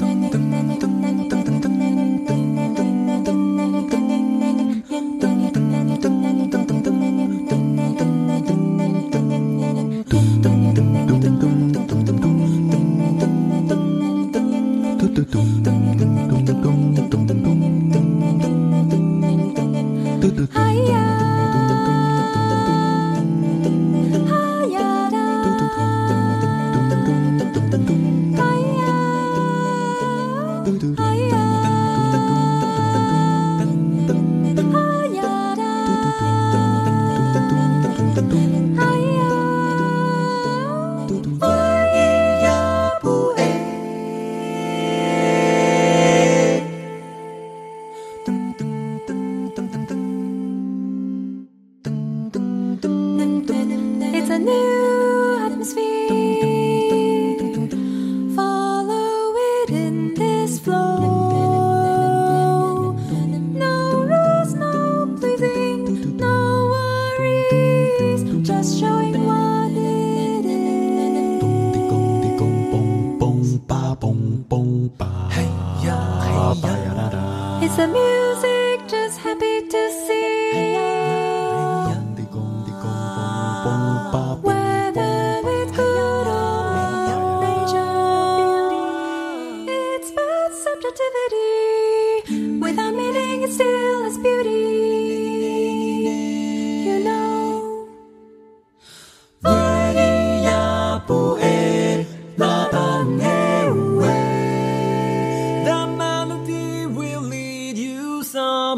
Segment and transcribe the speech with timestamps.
[0.00, 0.89] dum dum dum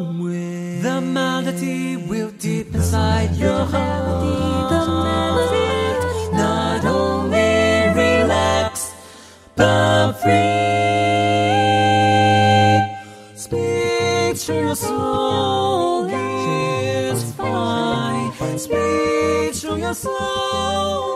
[0.03, 0.83] somewhere.
[0.83, 4.23] The melody will deep inside your heart.
[4.73, 8.93] The melody, not only relax,
[9.57, 10.33] but free.
[13.37, 18.59] Speak to your soul, it's fine.
[18.59, 21.12] Speak to your soul.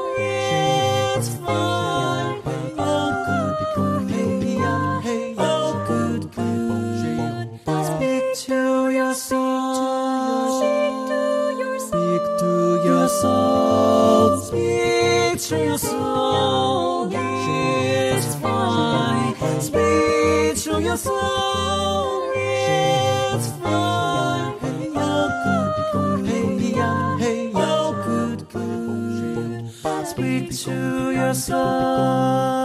[31.26, 32.55] universal.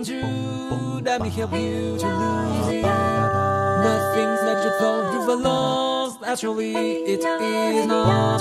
[0.00, 2.82] around you that may help you to lose it.
[2.82, 8.40] Nothing that you thought you've lost, actually it is not.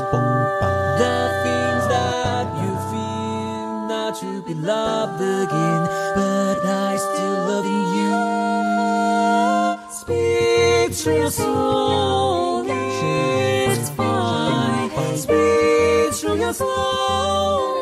[1.00, 8.09] The things that you feel not to be loved again, but I still love you.
[9.91, 14.90] Speak to your soul, it's fine.
[15.18, 17.78] Speak to your soul.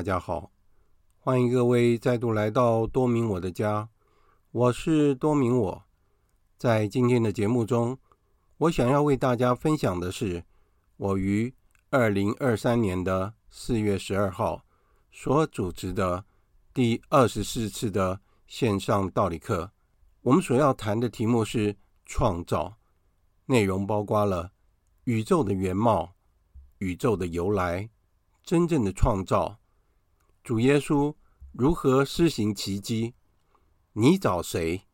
[0.00, 0.50] 大家好，
[1.18, 3.86] 欢迎各位再度来到多明我的家，
[4.50, 5.84] 我是多明我。
[6.56, 7.98] 在今天的节目中，
[8.56, 10.42] 我想要为大家分享的是
[10.96, 11.54] 我于
[11.90, 14.64] 二零二三年的四月十二号
[15.12, 16.24] 所组织的
[16.72, 19.70] 第二十四次的线上道理课。
[20.22, 21.76] 我们所要谈的题目是
[22.06, 22.74] 创造，
[23.44, 24.50] 内容包括了
[25.04, 26.14] 宇宙的原貌、
[26.78, 27.90] 宇宙的由来、
[28.42, 29.59] 真正的创造、
[30.42, 31.14] 主耶稣
[31.52, 33.14] 如何施行奇迹、
[33.92, 34.88] 你找谁、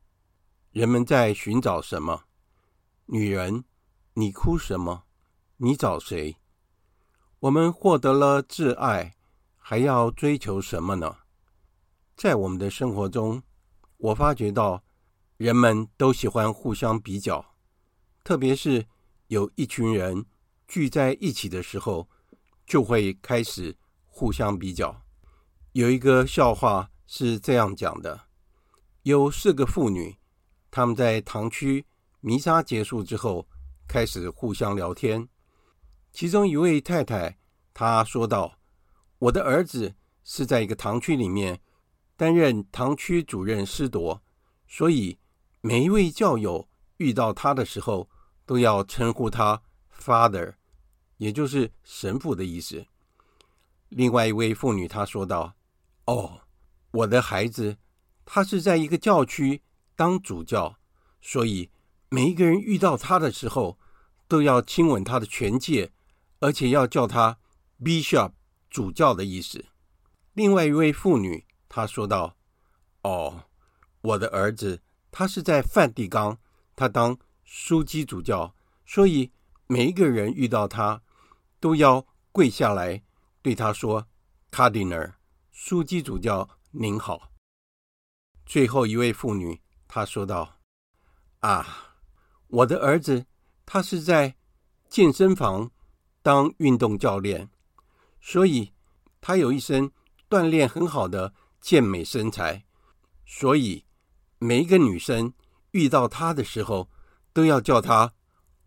[0.73, 2.25] 人们在寻找什么、
[3.07, 3.65] 女人，
[4.15, 5.05] 你哭什么？
[5.59, 6.37] 你找谁？
[7.39, 9.15] 我们获得了挚爱，
[9.57, 11.19] 还要追求什么呢？
[12.17, 13.43] 在我们的生活中，
[13.99, 14.83] 我发觉到
[15.37, 17.55] 人们都喜欢互相比较，
[18.25, 18.87] 特别是
[19.29, 20.27] 有一群人
[20.67, 22.09] 聚在一起的时候，
[22.67, 25.06] 就会开始互相比较。
[25.77, 28.29] 有一个笑话是这样讲的：
[29.03, 30.17] 有四个妇女，
[30.71, 31.85] 她们在堂区
[32.21, 33.47] 弥撒结束之后，
[33.87, 35.29] 开始互相聊天。
[36.11, 37.37] 其中一位太太，
[37.75, 38.59] 她说道
[39.21, 39.95] ：“我的儿子
[40.25, 41.61] 是在一个堂区里面
[42.17, 44.23] 担任堂区主任司铎，
[44.67, 45.19] 所以
[45.61, 48.09] 每一位教友遇到他的时候，
[48.47, 49.61] 都要称呼他
[49.95, 50.55] Father，
[51.19, 52.87] 也就是神父的意思。”
[53.91, 55.55] 另外一位妇女她说道
[56.07, 56.41] ：“哦，
[56.91, 57.77] 我的孩子，
[58.25, 59.63] 他是在一个教区
[59.95, 60.77] 当主教，
[61.21, 61.71] 所以
[62.09, 63.79] 每一个人遇到他的时候，
[64.27, 65.93] 都要亲吻他的拳戒。”
[66.39, 67.39] 而且要叫他
[67.83, 68.33] Bishop
[68.69, 69.65] 主教的意思。
[70.35, 72.37] 另外一位妇女她说道
[73.03, 73.45] ：“哦，
[74.03, 76.39] 我的儿子他是在梵蒂冈，
[76.77, 77.19] 他当
[77.49, 78.55] 枢机主教，
[78.85, 79.33] 所以
[79.67, 81.03] 每一个人遇到他
[81.59, 83.03] 都要跪下来
[83.41, 84.07] 对他说
[84.53, 85.15] Cardinal
[85.57, 87.33] 枢机主教您好。”
[88.45, 90.61] 最后一位妇女她说道
[91.41, 91.97] ：“啊，
[92.49, 93.27] 我的儿子
[93.65, 94.37] 他是在
[94.89, 95.71] 健身房。”
[96.27, 97.49] 当运动教练，
[98.21, 98.73] 所以
[99.21, 99.93] 他有一身
[100.29, 102.65] 锻炼很好的健美身材，
[103.25, 103.85] 所以
[104.41, 105.33] 每一个女生
[105.71, 106.91] 遇到他的时候
[107.33, 108.13] 都要叫他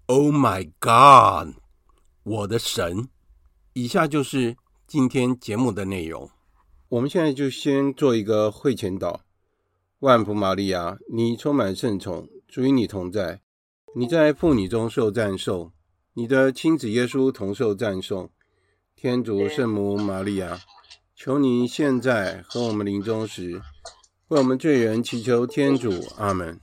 [0.05, 1.57] “Oh my God”，
[2.23, 3.09] 我的神。
[3.73, 4.55] 以下就是
[4.87, 6.31] 今天节目的内容。
[6.89, 9.19] 我们现在就先做一个会前祷。
[9.99, 13.41] 万福玛利亚，你充满圣宠，主与你同在，
[13.95, 15.71] 你在妇女中受赞颂。
[16.13, 18.31] 你的亲子耶稣同受赞颂，
[18.95, 20.59] 天主圣母玛利亚，
[21.15, 23.61] 求你现在和我们临终时，
[24.29, 25.91] 为我们罪人祈求天主。
[26.17, 26.59] 阿门。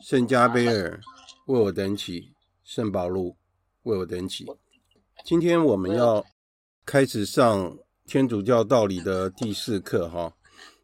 [0.00, 1.00] 圣加贝尔
[1.46, 2.32] 为我等起，
[2.64, 3.36] 圣保禄
[3.84, 4.44] 为我等起。
[5.24, 6.26] 今天我们要
[6.84, 7.78] 开始上
[8.12, 10.34] 天主教道理的第四课，哈，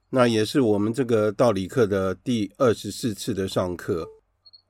[0.09, 4.09] 那也是我们这个道理课的第二十四次的上课。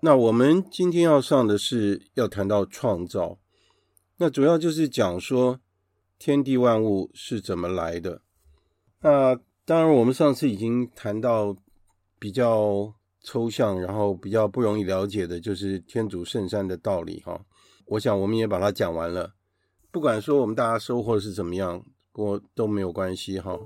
[0.03, 3.39] 那我们今天要上的是要谈到创造，
[4.17, 5.61] 那主要就是讲说
[6.19, 8.23] 天地万物是怎么来的。
[9.03, 11.55] 那当然，我们上次已经谈到
[12.19, 17.41] 比较抽象，然后比较不容易了解的，就是天主圣山的道理哈。
[17.87, 19.35] 我想我们也把它讲完了。
[19.93, 21.85] 不管说我们大家收获是怎么样，
[22.19, 23.57] 过都没有关系哈，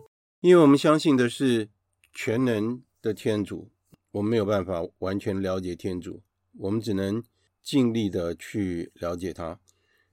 [0.40, 1.70] 因为我们相信的是
[2.12, 3.70] 全能的天主。
[4.10, 6.20] 我们没有办法完全了解天主，
[6.58, 7.24] 我们只能
[7.62, 9.58] 尽力的去了解他。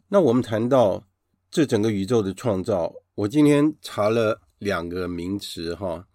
[0.07, 1.05] 那我们谈到
[1.51, 6.07] 这整个宇宙的创造，我今天查了两个名词哈，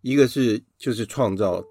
[0.00, 1.64] 一个是就是创造，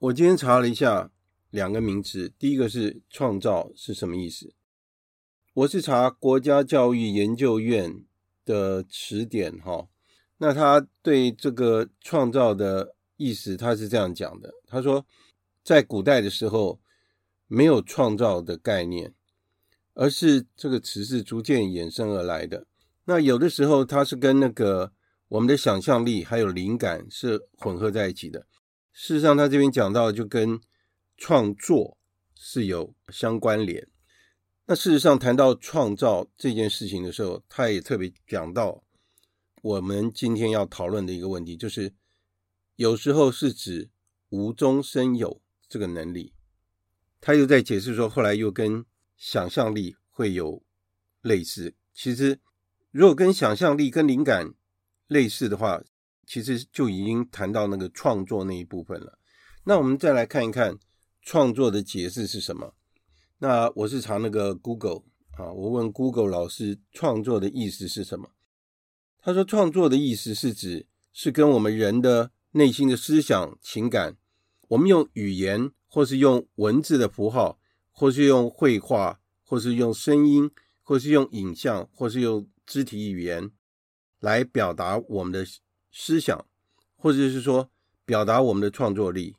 [0.00, 1.12] 我今天查了一下
[1.50, 4.52] 两个名词，第一个是创造是什么意思？
[5.52, 8.04] 我是查国家教育研究院
[8.44, 9.88] 的词典哈，
[10.38, 12.94] 那他对这个创造的。
[13.16, 15.06] 意思他是这样讲的，他说，
[15.62, 16.80] 在古代的时候
[17.46, 19.14] 没有创造的概念，
[19.94, 22.66] 而是这个词是逐渐衍生而来的。
[23.04, 24.92] 那有的时候它是跟那个
[25.28, 28.48] 我们的想象力还有灵感是混合在一起的。
[28.90, 30.60] 事实上，他这边讲到就跟
[31.16, 31.96] 创作
[32.34, 33.86] 是有相关联。
[34.66, 38.82] 那事实上谈到创造这件事情的时候，他也特别讲到
[39.62, 41.92] 我们今天要讨论的一个问题，就是。
[42.76, 43.88] 有时候是指
[44.30, 46.32] 无中生有这个能力，
[47.20, 48.84] 他又在解释说，后来又跟
[49.16, 50.60] 想象力会有
[51.22, 51.76] 类似。
[51.92, 52.40] 其实，
[52.90, 54.52] 如果跟想象力跟灵感
[55.06, 55.84] 类似的话，
[56.26, 59.20] 其实就已经谈到那个创作那一部分了。
[59.62, 60.76] 那我们再来看一看
[61.22, 62.74] 创作的解释是什么。
[63.44, 68.30] 那我是查那个 Google 啊，我问 Google 老师创作的意思是什么？
[69.18, 72.30] 他说，创作的意思是指是跟我们人的。
[72.52, 74.16] 内心的思想、情感，
[74.68, 77.58] 我们用语言，或是用文字的符号，
[77.90, 80.50] 或是用绘画，或是用声音，
[80.82, 83.50] 或是用影像，或是用肢体语言
[84.20, 85.44] 来表达我们的
[85.90, 86.46] 思想，
[86.96, 87.70] 或者是说
[88.06, 89.34] 表达我们的创作力，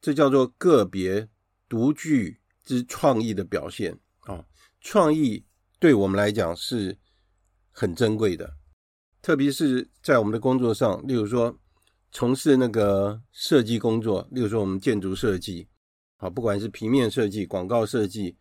[0.00, 1.28] 这叫做个别
[1.68, 4.44] 独具之创意的表现啊！
[4.80, 5.46] 创意
[5.78, 6.98] 对我们来讲是
[7.70, 8.56] 很珍贵的，
[9.22, 11.58] 特别是在我们的工作上，例如说
[12.10, 15.68] 从事那个设计工作，例如说我们建筑设计，
[16.16, 18.36] 啊，不管是平面设计、广告设计，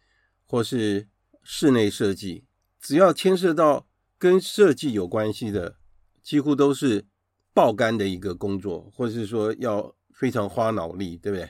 [0.45, 1.07] 或是
[1.43, 2.45] 室内设计，
[2.79, 5.77] 只要牵涉到跟设计有关系的，
[6.23, 7.05] 几乎都是
[7.53, 11.49] 爆肝的一个工作，或者是说要非常花脑力，对不对？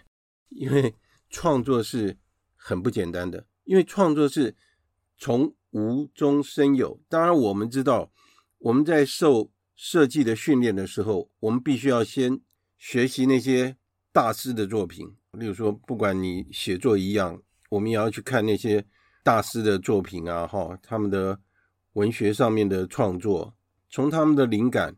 [0.50, 0.96] 因为
[1.29, 2.17] 创作是
[2.67, 4.55] 很不简单的，因为创作是
[5.19, 7.00] 从无中生有。
[7.07, 8.12] 当然，我们知道
[8.57, 12.41] 我们在受设计的训练的时候，我们必须要先
[12.79, 13.77] 学习那些
[14.12, 15.05] 大师的作品。
[15.34, 18.84] 例如说，不管你写作一样，我们也要去看那些。
[19.25, 21.39] 大师的作品啊，哈，他们的
[21.93, 23.55] 文学上面的创作，
[23.89, 24.95] 从他们的灵感，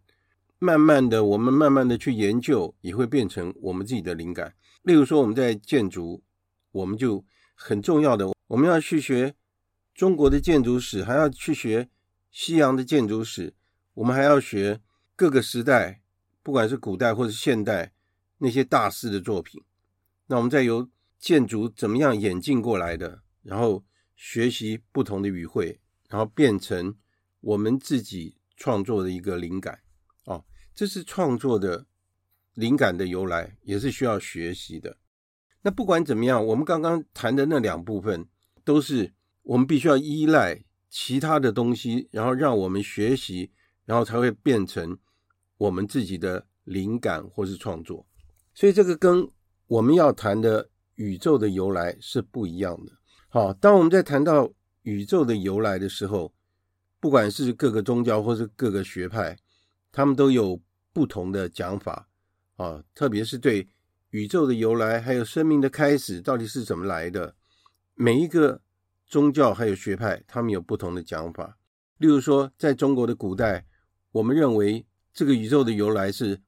[0.59, 4.53] 慢慢的，我们慢慢的去研究，也会变成我们自己的灵感。
[4.83, 6.21] 例如说，我们在建筑，
[6.73, 7.23] 我们就
[7.59, 9.35] 很重要的，我们要去学
[9.93, 11.89] 中国的建筑史，还要去学
[12.31, 13.55] 西洋的建筑史，
[13.95, 14.79] 我们还要学
[15.15, 16.01] 各个时代，
[16.43, 17.91] 不管是古代或者现代
[18.37, 19.61] 那些大师的作品。
[20.27, 20.87] 那我们再由
[21.17, 23.83] 建筑怎么样演进过来的，然后。
[24.19, 26.97] 学习不同的语汇，然后变成
[27.39, 29.79] 我们自己创作的一个灵感
[30.23, 31.85] 哦，这是创作的
[32.55, 34.97] 灵感的由来，也是需要学习的。
[35.67, 38.25] 那不管怎么样，我们刚刚谈的那两部分，
[38.63, 43.51] 都是我们必须要依赖其他的东西，然后让我们学习，
[43.83, 44.97] 然后才会变成
[45.57, 48.07] 我们自己的灵感或是创作。
[48.53, 49.27] 所以这个跟
[49.67, 52.93] 我们要谈的宇宙的由来是不一样的。
[53.27, 54.49] 好，当我们在谈到
[54.83, 56.33] 宇宙的由来的时候，
[57.01, 59.37] 不管是各个宗教或是各个学派，
[59.91, 60.61] 他们都有
[60.93, 62.07] 不同的讲法
[62.55, 62.81] 啊。
[62.95, 63.67] 特别是对
[64.09, 67.35] 宇宙的由来，还有生命的开始到底是怎么来的，
[67.93, 68.61] 每一个
[69.05, 71.57] 宗教还有学派，他们有不同的讲法。
[71.97, 73.65] 例如说，在中国的古代，
[74.11, 76.41] 我们认为这个宇宙的由来是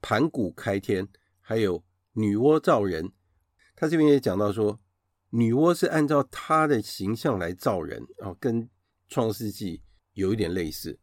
[0.00, 1.08] 盘古开天，
[1.40, 3.12] 还有女娲造人。
[3.74, 4.78] 他这边也讲到说。
[5.34, 8.68] 女娲是按照她的形象来造人啊，跟
[9.08, 11.00] 创世纪有一点类似。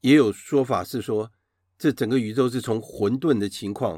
[0.00, 1.32] 也有说法是说，
[1.76, 3.94] 这整个宇宙是从混沌的情况，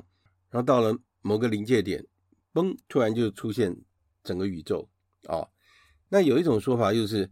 [0.48, 0.96] 然后到了
[1.26, 2.06] 某个临界点，
[2.54, 3.76] 嘣，突然就出现
[4.22, 4.88] 整个宇宙
[5.24, 5.48] 啊。
[6.08, 7.28] 那有一种说法就是，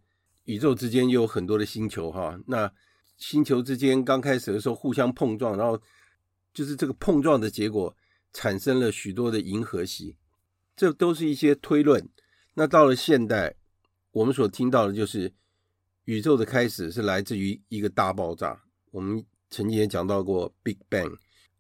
[0.47, 2.73] 宇宙之间有很多的星球哈，那
[3.17, 5.81] 星球之间刚开始的时候互相碰撞，然后
[6.53, 7.97] 就是这个碰撞的结果
[8.33, 10.17] 产生了许多的银河系，
[10.75, 12.09] 这都是一些推论。
[12.55, 13.55] 那到了现代，
[14.11, 15.33] 我们所听到的就是
[16.07, 18.61] 宇宙的开始是来自于一个大爆炸。
[18.91, 21.17] 我们曾经也讲到过 Big Bang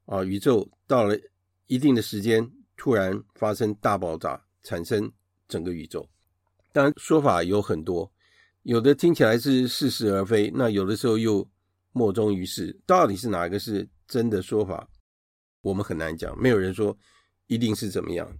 [0.06, 1.16] 啊，宇宙到了
[1.66, 5.10] 一定的时间，突然发生大爆炸，产生
[5.48, 6.08] 整个宇宙。
[6.72, 8.12] 当然说法有很多，
[8.62, 11.48] 有的听起来是似是而非，那有的时候又
[11.92, 12.80] 莫衷一是。
[12.84, 14.88] 到底是哪个是真的说法，
[15.62, 16.96] 我们很难讲，没有人说
[17.46, 18.36] 一定是怎么样。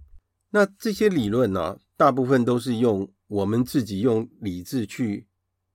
[0.49, 5.27] 那这些理论呢，大部分都是用我们自己用理智去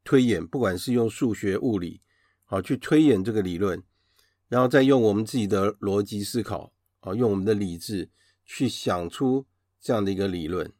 [0.04, 2.00] 推演，不管是用数学、物理，
[2.45, 3.83] 好去推演这个理论，
[4.49, 8.09] 然后再用我们自己的逻辑思考，啊，用我们的理智
[8.45, 9.47] 去想出
[9.80, 10.73] 这样的一个理论。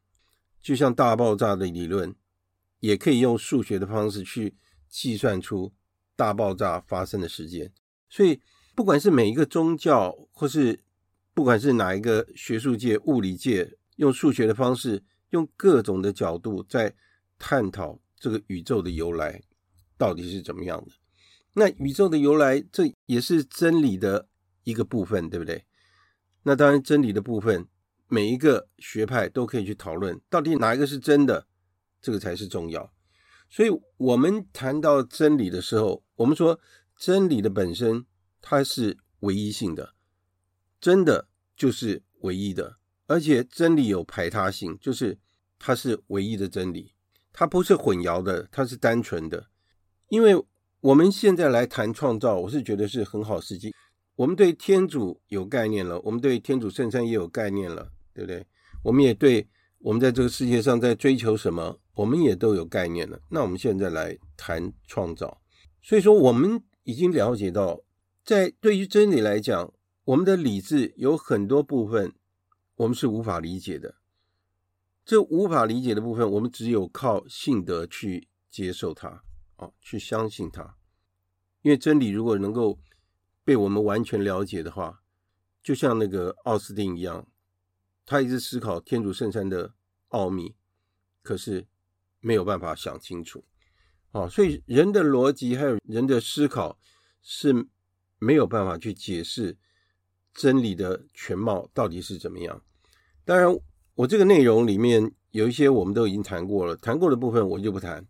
[0.61, 2.15] 就像大爆炸的理论，
[2.79, 4.55] 也可以用数学的方式去
[4.87, 5.73] 计算出
[6.15, 7.73] 大爆炸发生的时间。
[8.09, 8.39] 所以，
[8.75, 10.83] 不管是每一个宗教，或是
[11.33, 16.93] 不管是哪一个学术界、物理界，用数学的方式，用各种的角度在
[17.39, 19.41] 探讨这个宇宙的由来
[19.97, 20.91] 到底是怎么样的。
[21.53, 24.27] 那宇宙的由来，这也是真理的
[24.63, 25.65] 一个部分，对不对？
[26.43, 27.67] 那当然，真理的部分，
[28.07, 31.45] 每一个学派都可以去讨论，到底哪一个是真的，
[32.01, 32.91] 这个才是重要。
[33.49, 36.59] 所以，我们谈到真理的时候，我们说
[36.95, 38.05] 真理的本身
[38.41, 39.93] 它是唯一性的，
[40.79, 42.77] 真的就是唯一的。
[43.07, 45.19] 而且真理有排他性，就是
[45.59, 46.93] 它是唯一的真理，
[47.33, 49.47] 它不是混淆的，它是单纯的。
[50.07, 50.41] 因为
[50.79, 53.73] 我们现在来谈创造，我是觉得是很好时机。
[54.21, 58.45] 我们对天主有概念了，我们对天主圣三也有概念了，对不对？
[58.83, 59.47] 我们也对
[59.79, 63.19] 我们在这个世界上在追求什么，我们也都有概念了。
[63.29, 65.41] 那我们现在来谈创造，
[65.81, 67.81] 所以说我们已经了解到，
[68.23, 69.73] 在对于真理来讲，
[70.05, 72.13] 我们的理智有很多部分。
[72.75, 73.95] 我们是无法理解的，
[75.03, 79.23] 这无法理解的部分，我们只有靠信德去接受它
[79.55, 80.75] 啊，去相信它。
[81.63, 82.79] 因为真理如果能够
[83.43, 85.01] 被我们完全了解的话，
[85.63, 87.27] 就像那个奥斯定一样，
[88.05, 89.73] 他一直思考天主圣山的
[90.09, 90.55] 奥秘，
[91.21, 91.67] 可是
[92.19, 93.43] 没有办法想清楚。
[94.11, 96.77] 啊，所以人的逻辑还有人的思考
[97.21, 97.67] 是
[98.19, 99.57] 没有办法去解释
[100.33, 102.61] 真理的全貌到底是怎么样。
[103.23, 103.47] 当然，
[103.95, 108.05] 我这个内容里面有一些我们都已经谈过了，谈过的部分我就不谈。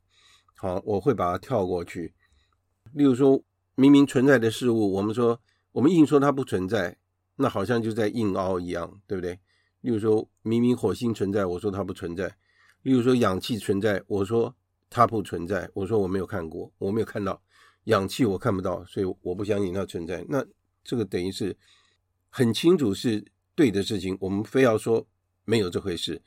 [0.56, 2.14] 好，我会把它跳过去。
[2.94, 3.44] 例如说，
[3.82, 6.96] 明明存在的事物，我们说我们硬说它不存在，
[7.38, 9.40] 那好像就在硬凹一样，对不对？
[9.82, 12.28] 例如说，明明火星存在，我说它不存在；
[12.84, 14.56] 例如说，氧气存在，我说。
[14.94, 17.42] 它不存在，我说我没有看过，我没有看到
[17.86, 20.26] 氧气，我看不到，所以我不相信它存在。
[20.28, 20.46] 那
[20.84, 21.56] 这个等于是
[22.30, 23.24] 很清楚是
[23.56, 25.08] 对的事情，我们非要说
[25.46, 26.22] 没有这回事，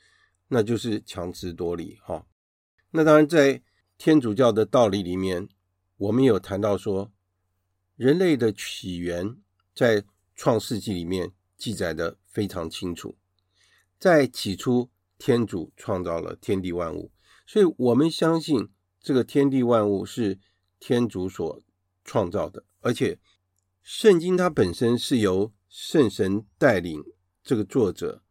[0.49, 2.25] 那就是强词夺理哈。
[2.93, 3.61] 那当然，在
[3.99, 5.47] 天主教的道理里面，
[5.99, 7.13] 我们有谈到说，
[7.97, 9.37] 人类的起源
[9.75, 13.17] 在创世纪里面记载的非常清楚，
[13.99, 17.13] 在起初天主创造了天地万物。
[17.47, 18.69] 所以我们相信
[19.01, 20.39] 这个天地万物是
[20.81, 21.63] 天主所
[22.05, 23.19] 创造的，而且
[23.83, 27.03] 圣经它本身是由圣神带领
[27.43, 28.23] 这个作者，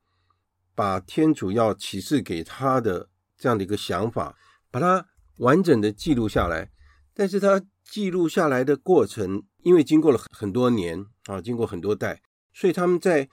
[0.76, 4.38] 把天主要启示给他的这样的一个想法，
[4.70, 6.72] 把它完整的记录下来。
[7.14, 12.22] 但是它记录下来的过程，因为经过了很多年啊，经过很多代，
[12.54, 13.30] 所以他们在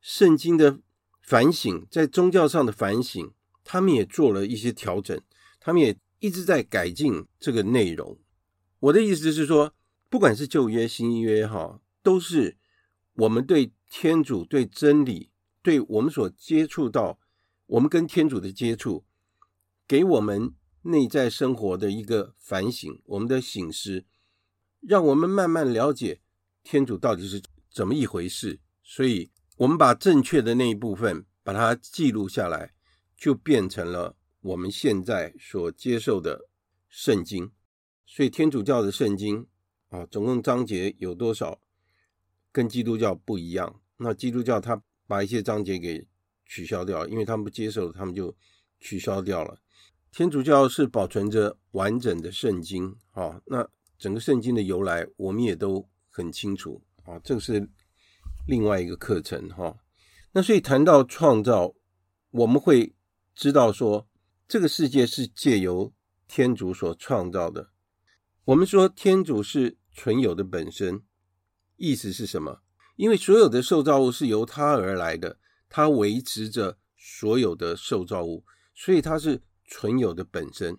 [0.00, 0.80] 圣经的
[1.22, 3.32] 反省，在宗教上的反省。
[3.66, 5.18] 他们也做了一些调整，
[5.58, 8.18] 他们也一直在改进这个内容。
[8.78, 9.72] 我的意思是说，
[10.10, 12.58] 不管是旧约、新约，哈，都是
[13.14, 15.30] 我们对天主、对真理、
[15.62, 17.18] 对我们所接触到，
[17.64, 19.06] 我们跟天主的接触，
[19.88, 20.52] 给我们
[20.84, 24.06] 内在生活的一个反省，我们的醒思，
[24.80, 26.20] 让我们慢慢了解
[26.62, 28.60] 天主到底是怎么一回事。
[28.82, 32.70] 所以，我们把正确的那一部分把它记录下来。
[33.16, 36.50] 就变成了我们现在所接受的
[36.90, 37.50] 圣经，
[38.04, 39.46] 所以天主教的圣经
[39.88, 41.58] 啊，总共章节有多少，
[42.52, 43.80] 跟基督教不一样。
[43.96, 46.06] 那基督教他把一些章节给
[46.44, 48.36] 取消掉，因为他们不接受，他们就
[48.78, 49.62] 取消掉了。
[50.16, 57.68] 天主教是保存着完整的圣经啊，那整个圣经的由来我们也都很清楚啊，这个是
[58.46, 59.76] 另外一个课程哈。
[60.30, 61.74] 那所以谈到创造，
[62.30, 62.94] 我们会。
[63.36, 64.06] 知道说
[64.46, 65.92] 这个世界是借由
[66.28, 67.70] 天主所创造的。
[68.44, 71.02] 我们说天主是存有的本身，
[71.74, 72.60] 意思是什么？
[72.94, 80.78] 因为所有的受造物是由他而来的，他维持着所有的受造物，所以他是存有的本身。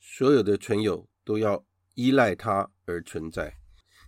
[0.00, 3.58] 所有的存有都要依赖它而存在。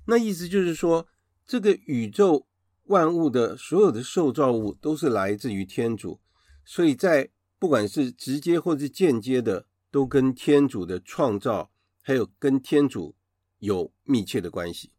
[0.07, 1.07] 那意思就是说，
[1.47, 2.47] 这个宇宙
[2.85, 6.21] 万物的所有的受造物都是来自于天主。
[6.65, 13.17] 所以在不管是直接或是间接的，都跟天主的创造，还有跟天主
[13.59, 14.93] 有密切的关系。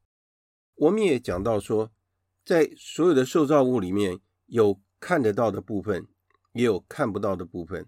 [0.75, 1.91] 我们也讲到说，
[2.43, 6.07] 在所有的受造物里面，有看得到的部分，
[6.53, 7.87] 也有看不到的部分。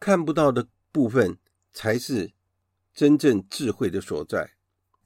[0.00, 1.38] 看不到的部分
[1.72, 2.32] 才是
[2.92, 4.54] 真正智慧的所在，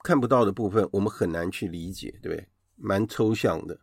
[0.03, 2.49] 看不到的部分我们很难去理解，对不对？
[2.77, 3.81] 蛮抽象的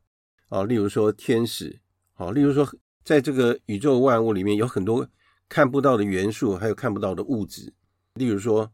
[0.50, 0.64] 啊。
[0.64, 1.80] 例如说天使，
[2.14, 2.68] 好，例如说。
[3.04, 5.10] 在这个宇宙万物里面，有很多
[5.50, 7.74] 看不到的元素，还有看不到的物质。
[8.14, 8.72] 例如说，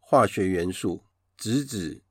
[0.00, 1.04] 化学元素、
[1.36, 2.02] 质子、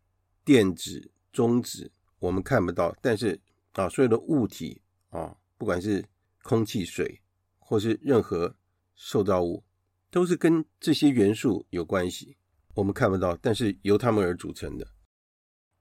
[0.46, 3.38] 电子、中子，我们看不到，但是
[3.74, 6.06] 啊，所有的物体啊，不管是
[6.42, 7.22] 空气、水，
[7.60, 8.56] 或是任何
[8.96, 9.62] 受造物，
[10.10, 12.38] 都是跟这些元素有关系。
[12.76, 14.88] 我们看不到，但是由它们而组成的。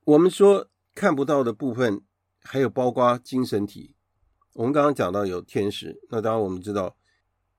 [0.05, 2.03] 我们说看不到的部分，
[2.41, 3.95] 还有包括精神体。
[4.55, 6.97] 我们刚刚讲到有天使，那当然我们知道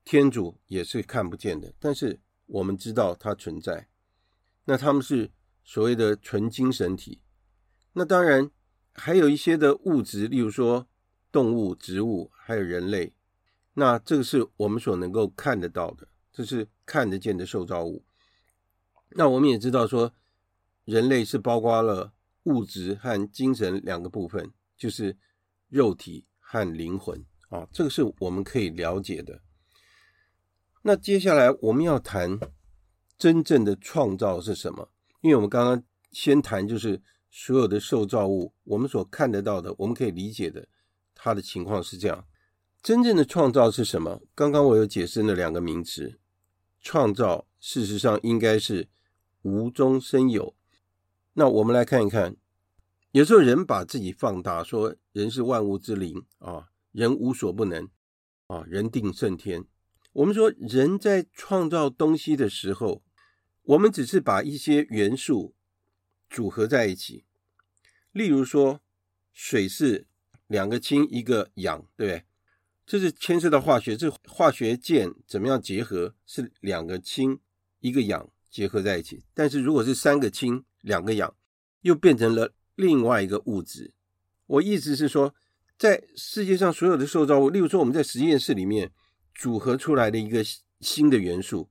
[0.04, 3.88] 天主也是看不见的，但是我们知道它存在。
[4.64, 5.30] 那他们是
[5.62, 7.20] 所谓的纯精神体。
[7.92, 8.50] 那当然
[8.92, 10.88] 还有一些的物质，例如说
[11.30, 13.14] 动物、植物，还有人类。
[13.74, 18.04] 那这个是我们所能够看得到的，这是看得见的受造物。
[19.10, 20.14] 那我们也知道说，
[20.84, 25.18] 人类是包括了物质和精神两个部分，就是
[25.68, 26.24] 肉体。
[26.50, 29.42] 和灵魂啊，这个是我们可以了解的。
[30.80, 32.40] 那接下来我们要谈
[33.18, 34.90] 真正的创造是什么？
[35.20, 40.66] 因为我们刚刚先谈就是所有的受造物，我们所看得到的，我们可以理解的，
[41.14, 42.24] 它的情况是这样。
[42.82, 44.22] 真正的创造是什么？
[44.34, 46.18] 刚刚我有解释那两个名词，
[46.90, 48.88] 创造事实上应该是
[49.42, 50.56] 无中生有。
[51.34, 52.34] 那我们来看一看，
[53.10, 57.90] 有时候人把自己放大，说人是万物之灵啊，人无所不能
[58.46, 59.66] 啊，人定胜天。
[60.14, 63.02] 我们说人在创造东西的时候，
[63.64, 65.54] 我们只是把一些元素
[66.30, 67.26] 组合在一起，
[68.12, 68.80] 例如说
[69.34, 70.06] 水是
[70.46, 72.24] 两个氢一个氧，对不对？
[72.88, 76.14] 这是牵涉到化学，这化学键怎么样结合？
[76.24, 77.38] 是两个氢
[77.80, 79.22] 一个氧结合在一起。
[79.34, 81.34] 但是如果是三个氢两个氧，
[81.82, 83.92] 又变成了另外一个物质。
[84.46, 85.34] 我意思是说，
[85.78, 88.90] 在世界上所有的受造物，例如说我们在实验室里面
[89.34, 90.42] 组合出来的一个
[90.80, 91.68] 新的元素，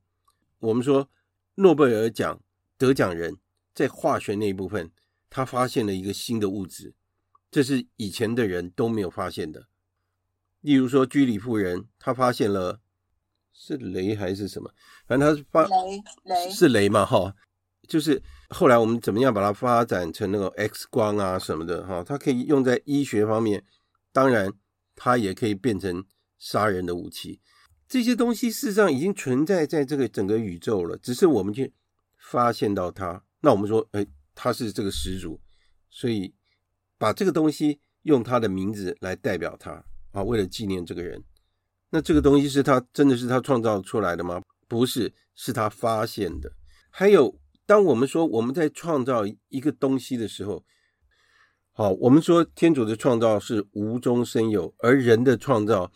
[0.60, 1.10] 我们说
[1.56, 2.40] 诺贝尔奖
[2.76, 3.36] 得奖人
[3.74, 4.92] 在化学那一部分，
[5.28, 6.94] 他发现了一个新的物质，
[7.50, 9.66] 这是以前的人都没有发现的。
[10.60, 12.80] 例如说，居里夫人她发现了
[13.52, 14.70] 是雷还是什么？
[15.06, 17.34] 反正她是发雷雷是雷嘛，哈，
[17.86, 23.64] 就是后来我们怎么样把它发展成那个 X 光啊什么的，哈，它可以用在医学方面，
[24.12, 24.52] 当然
[24.94, 26.04] 它也可以变成
[26.38, 27.40] 杀人的武器。
[27.88, 31.72] 这些东西事实上已经存在在这个整个宇宙了，只是我们去
[32.18, 33.24] 发现到它。
[33.40, 35.40] 那我们说，哎，它是这个始祖，
[35.88, 36.34] 所以
[36.98, 39.84] 把这个东西用它的名字来代表它。
[40.12, 41.22] 啊，为了纪念这个人，
[41.90, 44.42] 那这个东西是他真的是他创造出来的吗？
[44.66, 46.52] 不是，是他发现的。
[46.90, 50.64] 还有，当我们说我们在创造一个东西的时候，
[51.72, 55.92] 好，我们说天主的创造是无中生有，而人的创造，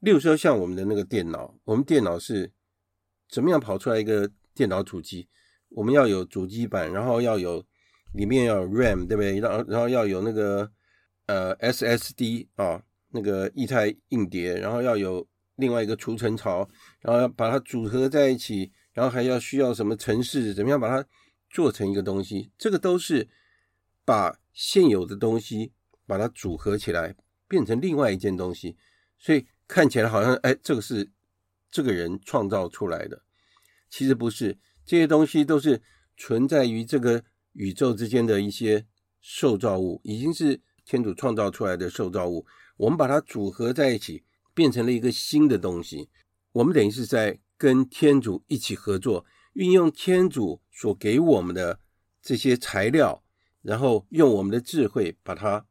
[0.00, 2.52] 例如说像我们的那个电脑，我们电脑是
[3.30, 5.28] 怎么样跑出来一个电脑主机？
[5.70, 7.64] 我们要有主机板，然后要有
[8.14, 9.38] 里面要有 RAM，对不对？
[9.40, 10.70] 然后然后要有那个
[11.26, 12.82] 呃 SSD 啊。
[13.10, 16.68] 那个液态硬碟，然后要有另外一个储存槽，
[17.00, 21.08] 然后要把它组合在一起，然后还要需要什么程式，怎么样把它
[21.48, 22.50] 做成一个东西？
[22.58, 23.28] 这个都是
[24.04, 25.72] 把现有的东西
[26.06, 27.14] 把它组合起来，
[27.48, 28.76] 变成另外一件东西，
[29.18, 31.10] 所以看起来好像哎，这个是
[31.70, 33.22] 这个人创造出来的，
[33.88, 35.80] 其实不是，这些东西都是
[36.16, 38.86] 存在于这个宇宙之间的一些
[39.20, 42.44] 受造物，已经是天主创造出来的受造物。
[42.76, 46.10] 我们把它组合在一起，变成了一个新的东西。
[46.52, 51.80] 我们等于是在跟天主一起合作，运用天主所给我们的
[52.20, 53.22] 这些材料，
[53.62, 55.66] 然后用我们的智慧把它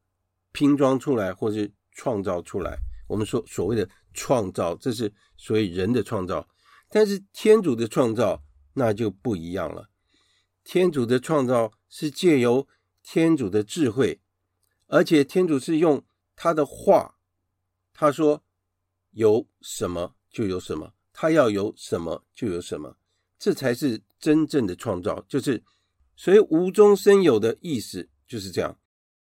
[0.52, 2.78] 拼装出来，或是创造出来。
[3.08, 6.48] 我们说所谓的创造，这是所谓人的创造。
[6.89, 9.89] 但是天主的创造那就不一样了。
[10.63, 12.68] 天主的创造是借由
[13.04, 14.22] 天主的智慧，
[14.88, 16.04] 而且天主是用。
[16.36, 17.17] 他的话，
[17.93, 18.43] 他说
[19.12, 22.98] 有什么就有什么，他要有什么就有什么，
[23.39, 25.63] 这才是真正的创造，就是
[26.15, 28.78] 所以无中生有的意思就是这样。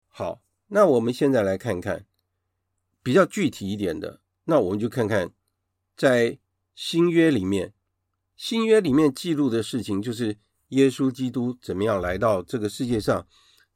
[0.08, 2.06] 好，那我们现在来看看
[3.04, 5.34] 比较具体一点的，那我们就看看
[5.98, 6.40] 在
[6.74, 7.74] 新约里面，
[8.36, 10.38] 新约里面记录的事情，就是
[10.70, 13.28] 耶稣基督怎么样来到这个世界上，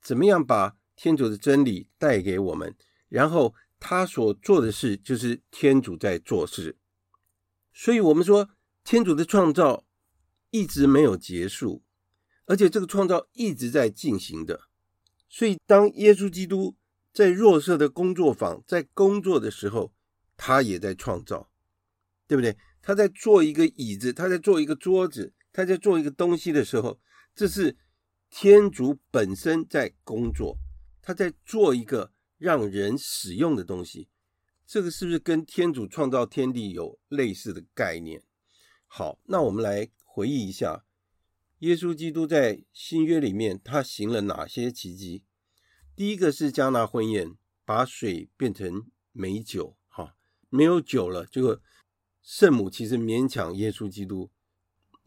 [0.02, 2.76] 怎么样把天主的真理带给我们。
[3.10, 6.78] 然后他所做的事就是天主在做事，
[7.74, 8.50] 所以我们说
[8.84, 9.86] 天主的创造
[10.52, 11.82] 一直没有结束，
[12.46, 14.70] 而且这个创造一直在进行的。
[15.28, 16.76] 所以当耶稣基督
[17.12, 19.94] 在若瑟的工作坊在工作的时候，
[20.38, 21.50] 他也在创造，
[22.28, 22.56] 对不对？
[22.82, 27.00] 他在做一个椅子，他在做一个桌子，他在做一个东西的时候，
[27.34, 27.76] 这是
[28.30, 30.60] 天主本身在工作，
[31.02, 32.12] 他在做一个。
[32.40, 34.08] 让人使用的东西，
[34.66, 38.24] 这个是不是跟天主创造天地有类似的概念？
[38.88, 40.86] 好，那我们来回忆一下，
[41.60, 45.26] 耶稣基督在新约里面他行了哪些奇迹？
[45.98, 50.16] 第一个是加拿婚宴，把水变成美酒，哈，
[50.48, 51.62] 没有酒了，这个
[52.24, 54.32] 圣母其实勉强耶稣基督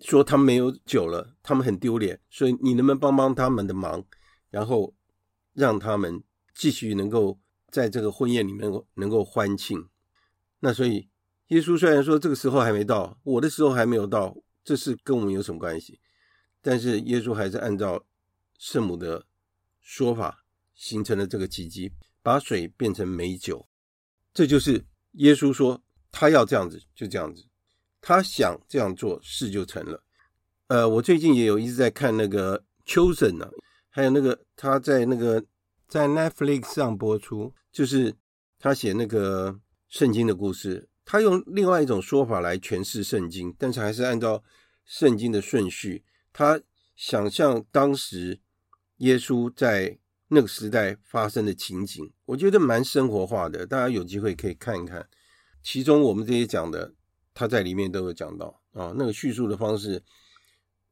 [0.00, 4.04] 说他没有酒了，他们很丢脸，所以你能不能帮帮他们的忙，
[4.50, 4.94] 然后
[5.54, 6.22] 让他们。
[6.54, 7.38] 继续能够
[7.70, 9.88] 在这个婚宴里面能够能够欢庆，
[10.60, 11.08] 那所以
[11.48, 15.98] 耶稣虽然说这个时候还没到，我的时候还没有到，这事跟我们有什么关系？
[16.60, 18.04] 但是耶稣还是按照
[18.58, 19.26] 圣母的
[19.80, 23.66] 说法形成了这个奇迹，把水变成美酒。
[24.34, 27.46] 这就是耶稣说他要这样子，就这样子，
[28.00, 30.04] 他想这样做，事就成了。
[30.66, 33.50] 呃，我最近也有一直在看那个《Chosen》呢，
[33.88, 35.42] 还有那个他在那个。
[35.92, 38.14] 在 Netflix 上播出，就是
[38.58, 44.42] 他写那个圣经的故事，他用另外一种说法来诠释圣经，但是还是按照
[44.86, 46.02] 圣经的顺序。
[46.32, 46.58] 他
[46.96, 48.40] 想象当时
[49.00, 53.66] 耶稣在那个时代发生的情景，我觉得蛮生活化的。
[53.66, 55.06] 大家有机会可以看一看。
[55.62, 56.94] 其中我们这些讲的，
[57.34, 58.94] 他在里面都有讲到啊。
[58.96, 60.02] 那个叙述的方式，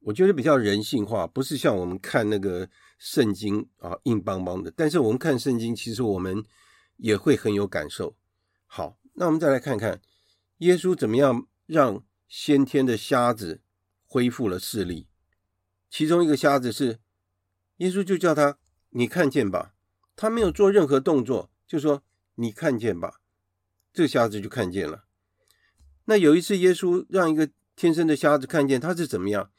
[0.01, 2.69] 我觉得比较人性化，不是像我们看那个
[3.03, 4.71] 圣经啊硬邦邦的。
[4.77, 6.45] 但是我们看圣经，其实我们
[6.97, 8.15] 也会很有感受。
[8.67, 9.99] 好，那我们再来看看
[10.59, 13.61] 耶稣怎么样让先天的瞎子
[14.05, 15.07] 恢复了视力。
[15.89, 16.99] 其中一个瞎子是
[17.77, 18.59] 耶稣就叫他。
[18.93, 19.73] 你看见吧，
[20.17, 22.03] 他没有做任何动作，就说
[22.35, 23.21] 你看见吧，
[23.93, 25.05] 这瞎子就看见了。
[26.03, 29.49] 那有一次，耶稣让一个天生的瞎子看见，他是怎么样？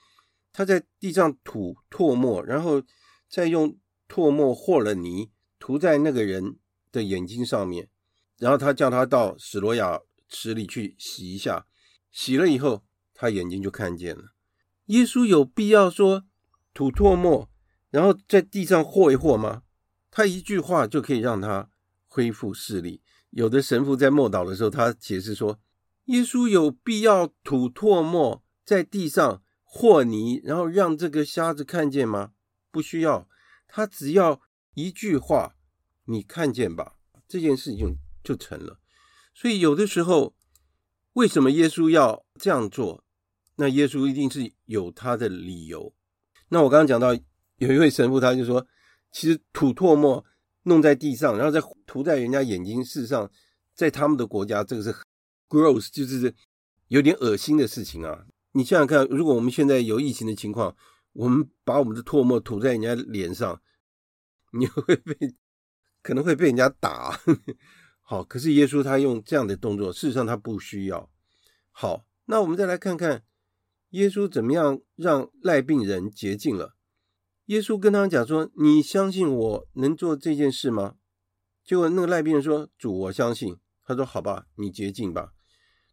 [0.52, 2.82] 他在地上吐唾沫，然后
[3.32, 6.58] 再用唾沫和了泥涂在那个人
[6.92, 7.88] 的眼睛上面，
[8.36, 11.66] 然后他叫他到史罗亚池里去洗一下，
[12.10, 14.34] 洗了以后，他眼睛就看见了。
[14.86, 16.24] 耶稣有必要说
[16.74, 17.48] 吐唾沫？
[17.88, 19.62] 然后在地上和一和吗？
[20.10, 21.70] 他一句话就可以让他
[22.06, 23.00] 恢复视力。
[23.30, 25.58] 有的神父在默祷的时候，他解释说：
[26.04, 32.32] 耶稣有必要吐唾沫在地上和泥，然后让这个瞎子看见吗？
[32.72, 33.28] 不需要，
[33.68, 34.40] 他只要
[34.74, 35.54] 一句话，
[36.06, 36.96] 你看见吧，
[37.28, 38.80] 这件事情就成了。
[39.32, 40.34] 所以有的时候，
[41.12, 43.04] 为什么耶稣要这样做？
[43.56, 45.94] 那耶稣一定是有他的理由。
[46.48, 47.16] 那我刚刚讲到。
[47.58, 48.66] 有一位神父，他就说，
[49.12, 50.24] 其实吐唾沫
[50.64, 53.30] 弄在地上，然后再涂在人家眼睛，事实上，
[53.72, 54.92] 在他们的国家，这个是
[55.48, 56.34] gross，就是
[56.88, 58.26] 有点恶心的事情啊。
[58.50, 60.74] 你想想看，如果我们现在有疫情的情况，
[61.12, 63.60] 我们把我们的唾沫吐在人家脸上，
[64.58, 65.34] 你会被
[66.02, 67.20] 可能会被人家打。
[68.00, 71.10] 好，可是耶稣他用这样的动作，事实上他不需要。
[71.70, 73.24] 好，那我们再来看看
[73.90, 76.76] 耶稣怎么样让赖病人洁净了。
[77.46, 80.96] 耶稣跟他讲说：“你相信我能做这件事吗？”
[81.64, 85.32] 结果那个赖病人说：“主，我相信。”他说：“好吧，你洁净吧。”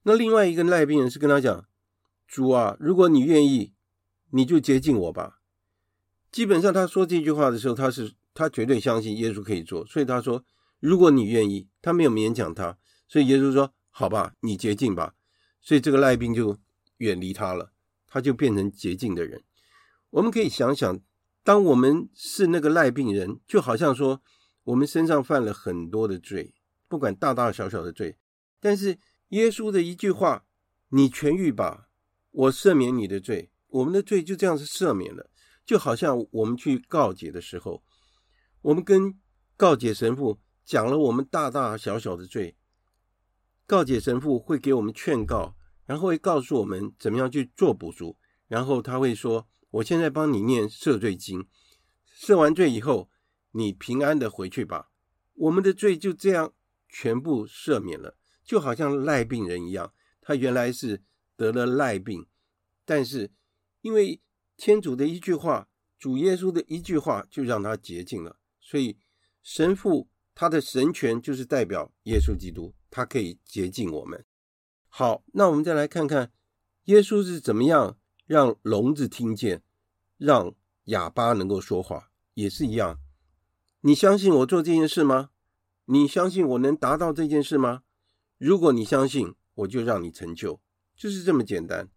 [0.03, 1.65] 那另外一个赖病人是跟他讲
[2.27, 3.73] ：“主啊，如果你愿意，
[4.31, 5.39] 你就接近我吧。”
[6.31, 10.43] 基本上他说这句话的时候，他是他绝对相信耶稣可以做，所以他说
[10.79, 15.15] ：“如果你愿意。”他没有勉强他，所以耶稣说：“好吧，你洁净吧。”
[15.61, 16.57] 所以这个赖病就
[16.97, 17.71] 远离他了，
[18.07, 19.43] 他就变成洁净的人。
[20.09, 20.99] 我们可以想想。
[21.41, 24.21] 当我们是那个赖病人，就好像说
[24.65, 26.53] 我们身上犯了很多的罪，
[26.87, 28.17] 不管大大小小的罪，
[28.59, 30.45] 但是耶稣的一句话
[30.89, 31.87] ：“你痊愈吧，
[32.31, 35.29] 我赦免你的罪。”我们的罪就这样子赦免了。
[35.65, 37.84] 就好像我们去告解的时候，
[38.62, 39.17] 我们跟
[39.55, 42.58] 告解神父讲了我们大大小小的罪，
[43.65, 45.55] 告解神父会给我们劝告，
[45.86, 49.47] 然后会告诉我们怎么样去做补赎，然后他会说。
[49.71, 51.47] 我现在帮你念赦罪经，
[52.19, 53.08] 赦完罪以后，
[53.51, 54.89] 你平安的回去吧。
[55.36, 56.55] 我们的罪就这样
[56.88, 61.03] 全部赦免了，就好像赖病人一样，他原来是
[61.38, 62.25] 得了赖病，
[62.84, 63.32] 但是
[63.81, 64.21] 因为
[64.57, 68.37] 天主的一句话，主耶稣的一句话，就让他洁净了。
[68.59, 68.97] 所以
[69.41, 74.25] 神父他的神权就是代表耶稣基督，他可以洁净我们。
[74.87, 76.31] 好，那我们再来看看
[76.85, 77.97] 耶稣是怎么样。
[78.29, 79.63] 让聋子听见，
[80.17, 82.99] 让哑巴能够说话，也是一样。
[83.81, 85.31] 你相信我做这件事吗？
[85.85, 87.81] 你相信我能达到这件事吗？
[88.37, 90.61] 如果你相信，我就让你成就，
[90.95, 91.89] 就是这么简单。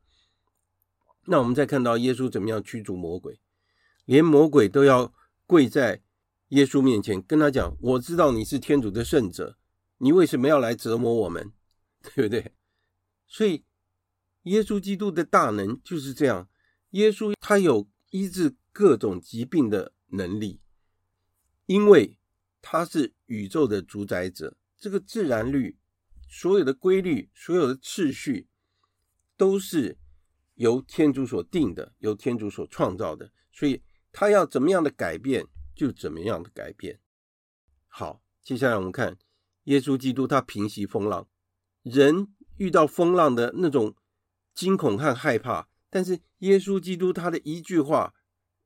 [1.26, 3.40] 那我们再看到耶稣怎么样驱逐魔鬼，
[4.04, 5.14] 连魔鬼都要
[5.46, 6.02] 跪在
[6.48, 9.56] 耶稣面前，跟他讲：“我知道你是天主的圣者，
[9.98, 11.52] 你为什么要来折磨我们？
[12.14, 12.52] 对不对？”
[13.26, 13.64] 所以。
[14.46, 16.48] 耶稣基督的大能就是这样。
[16.90, 20.60] 耶稣他有医治各种疾病的能力，
[21.66, 22.18] 因为
[22.60, 24.56] 他是宇宙的主宰者。
[24.76, 25.78] 这个自然律、
[26.28, 28.48] 所有的规律、所有的秩序，
[29.36, 29.96] 都是
[30.62, 33.32] 由天主所定的，由天主所创造的。
[33.52, 37.00] 所以他要怎么样的改变，就怎么样的改变。
[37.88, 39.18] 好，接下来我们看
[39.64, 41.28] 耶稣基督，他平息风浪。
[41.82, 43.94] 人遇到风浪的那种。
[44.54, 48.12] 惊恐和害怕，但是耶稣基督他的一句话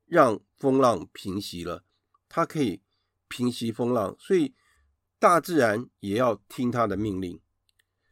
[0.05, 1.85] 让风浪平息了，
[2.27, 2.81] 他可以
[3.29, 4.53] 平息风浪，所以
[5.17, 7.39] 大自然也要听他的命令。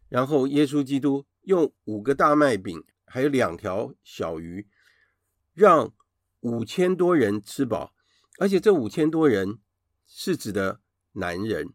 [0.08, 4.68] 然后耶稣基督用五个大麦饼还有两条小鱼，
[5.54, 5.94] 让
[6.42, 7.94] 五千多人吃饱，
[8.40, 9.60] 而且这五千多人
[10.06, 10.82] 是指的
[11.14, 11.74] 男人，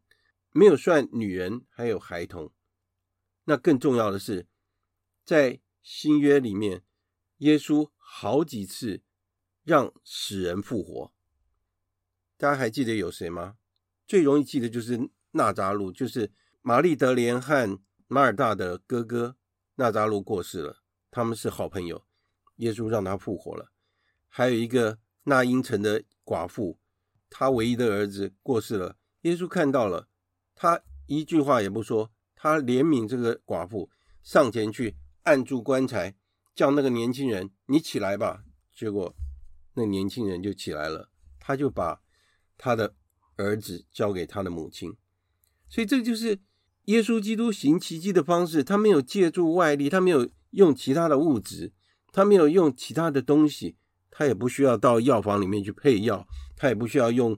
[0.53, 2.53] 没有算女人还有孩童。
[3.45, 4.47] 那更重要的是，
[5.25, 6.85] 在新约里面，
[7.39, 9.03] 耶稣好几次
[9.65, 11.13] 让死人复活。
[12.37, 13.57] 大家还记得有谁吗？
[14.07, 19.37] 最容易记得就是纳扎路，就是玛丽德莲和马尔大的哥哥
[19.77, 20.80] 纳扎路过世了，
[21.11, 22.05] 他们是好朋友，
[22.57, 23.71] 耶稣让他复活了。
[24.29, 26.79] 还有一个那因城的寡妇，
[27.29, 30.09] 他唯一的儿子过世了，耶稣看到了，
[30.55, 33.91] 他一句话也不说，他怜悯这个寡妇，
[34.23, 36.15] 上前去按住棺材，
[36.55, 38.45] 叫那个年轻人你起来吧。
[38.75, 39.15] 结果
[39.75, 42.03] 那年轻人就起来了，他就把。
[42.63, 42.95] 他的
[43.37, 44.95] 儿子交给他的母亲，
[45.71, 46.41] 所以这就是
[46.85, 48.63] 耶稣基督行奇迹的方式。
[48.63, 51.73] 他没有借助外力，他没有用其他的物质，
[52.13, 53.77] 他没有用其他的东西，
[54.11, 57.37] 他也不需要到药房里面去配药，他也不需要用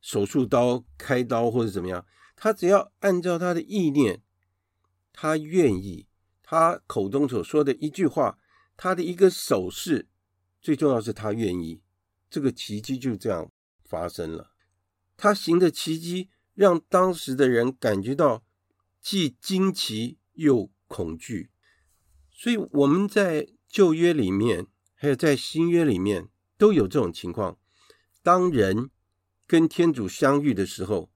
[0.00, 4.22] 手术刀开刀或者怎么样，他只要按照他的意念，
[5.12, 6.06] 他愿意，
[6.42, 8.38] 他口中所说的一句话，
[8.76, 10.08] 他的一个手势，
[10.60, 11.80] 最重要是他愿意，
[12.28, 13.50] 这个奇迹就这样。
[13.84, 14.52] 发生了，
[15.18, 18.42] 他行的奇迹让当时的人感觉到
[19.02, 21.50] 既惊奇又恐惧，
[22.42, 26.28] 所以我们在旧约里面，还有在新约里面
[26.58, 27.56] 都有这种情况。
[28.20, 28.90] 当人
[29.46, 31.08] 跟天主相遇的时候，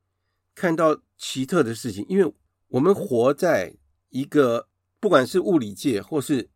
[0.54, 2.32] 看到奇特的事情，因为
[2.68, 3.74] 我们活在
[4.10, 4.68] 一个
[5.00, 6.48] 不管是物理界或是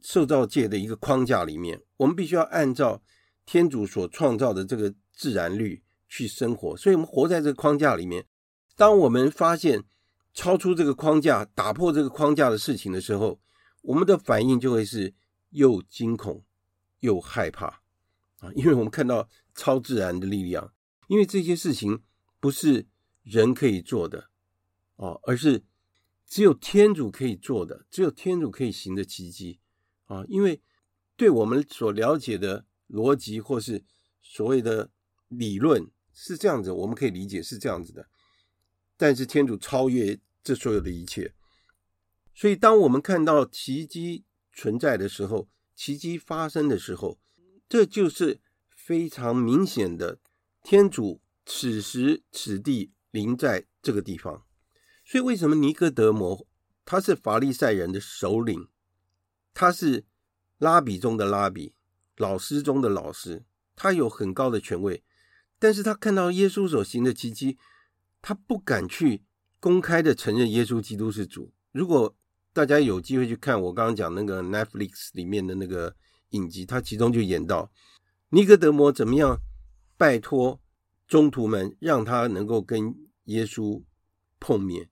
[0.00, 3.02] 受造界的一个框架里面，我们必须要按照
[3.44, 4.94] 天主所创造的这个。
[5.16, 8.26] 自然律去生活，所以我们活在这个框架里面。
[8.74, 9.84] 当我们发现
[10.32, 13.38] 超出这个框架、打破这个框架的事情的时候，
[13.84, 15.14] 我们的反应就会是
[15.50, 16.44] 又惊恐
[17.00, 17.82] 又害怕
[18.40, 18.52] 啊！
[18.54, 20.74] 因为我们看到超自然的力量，
[21.06, 22.02] 因为这些事情
[22.40, 22.86] 不是
[23.22, 24.30] 人可以做的
[24.96, 25.64] 啊，而是
[26.26, 29.60] 只有天主可以做的，只有天主可以行的奇迹
[30.06, 30.24] 啊！
[30.28, 30.60] 因为
[31.16, 33.84] 对我们所了解的逻辑或是
[34.20, 34.90] 所谓的。
[35.28, 38.08] 理论是这样子，我们可以理解是这样子的，
[38.96, 41.34] 但是天主超越这所有的一切，
[42.34, 47.18] 所以当我们看到奇迹存在的时候，奇迹发生的时候，
[47.68, 48.40] 这就是
[48.76, 50.18] 非常明显的
[50.62, 54.44] 天主此时此地临在这个地方。
[55.04, 56.46] 所以为什么尼哥德摩
[56.84, 58.68] 他是法利赛人的首领，
[59.52, 60.04] 他是
[60.58, 61.74] 拉比中的拉比，
[62.16, 63.44] 老师中的老师，
[63.76, 65.04] 他有很高的权位。
[65.58, 67.58] 但是他看到耶稣所行的奇迹，
[68.20, 69.24] 他不敢去
[69.60, 71.52] 公开的承认耶稣基督是主。
[71.72, 72.16] 如果
[72.54, 75.96] 大家有机会去看我刚刚讲那个 Netflix 里面的那个
[76.30, 77.72] 影集，他其中就演到
[78.30, 79.40] 尼哥德摩怎么样
[79.96, 80.60] 拜托
[81.08, 83.82] 中徒们让他能够跟耶稣
[84.38, 84.88] 碰面，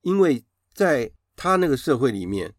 [0.00, 2.54] 因为在他那个社会里面，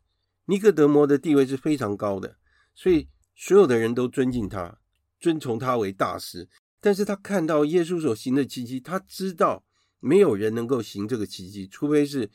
[0.45, 2.37] 尼哥德摩的地位是非常高的，
[2.75, 4.79] 所以所有的人都尊敬他，
[5.19, 6.47] 尊崇他为大师。
[6.79, 9.65] 但是他看到耶稣所行的奇迹，他知道
[9.99, 12.29] 没有人能够行这个奇迹，除非是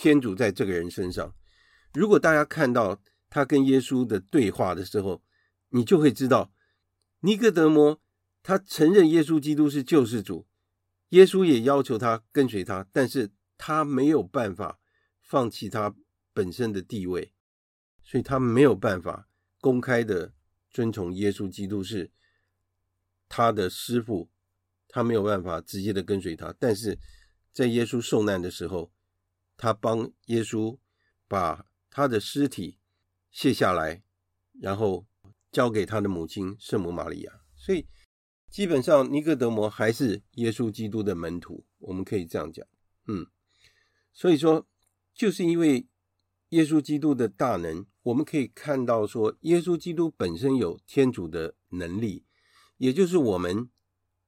[0.00, 1.34] 天主在这个人身上。
[1.92, 5.24] 如果大家看到他跟耶稣的对话的时候，
[5.70, 6.52] 你就会知道，
[7.22, 8.00] 尼哥德摩
[8.44, 10.46] 他承认耶稣基督是救世主，
[11.08, 14.78] 耶稣也要求他跟随他，但是他没有办法
[15.20, 15.92] 放弃他
[16.32, 17.32] 本身的地位，
[18.04, 19.28] 所以他没有办法
[19.60, 20.32] 公开的
[20.70, 22.12] 尊崇耶稣基督是。
[23.30, 24.30] 他的师傅，
[24.88, 26.98] 他没有办法直接的跟随他，但是
[27.52, 28.90] 在耶稣受难的时候，
[29.58, 30.78] 他帮耶稣
[31.28, 32.78] 把他的尸体
[33.30, 34.02] 卸下来，
[34.58, 35.06] 然后
[35.52, 37.40] 交给他的母亲圣母玛利亚。
[37.54, 37.86] 所以
[38.48, 42.66] 基本上尼哥德摩还是耶稣基督的门徒，我们可以这样讲。
[43.06, 43.26] 嗯，
[44.12, 44.66] 所以说
[45.12, 45.86] 就是因为
[46.50, 52.24] 耶稣基督的大能，我们可以看到说耶稣基督本身有天主的能力。
[52.78, 53.68] 也就是我们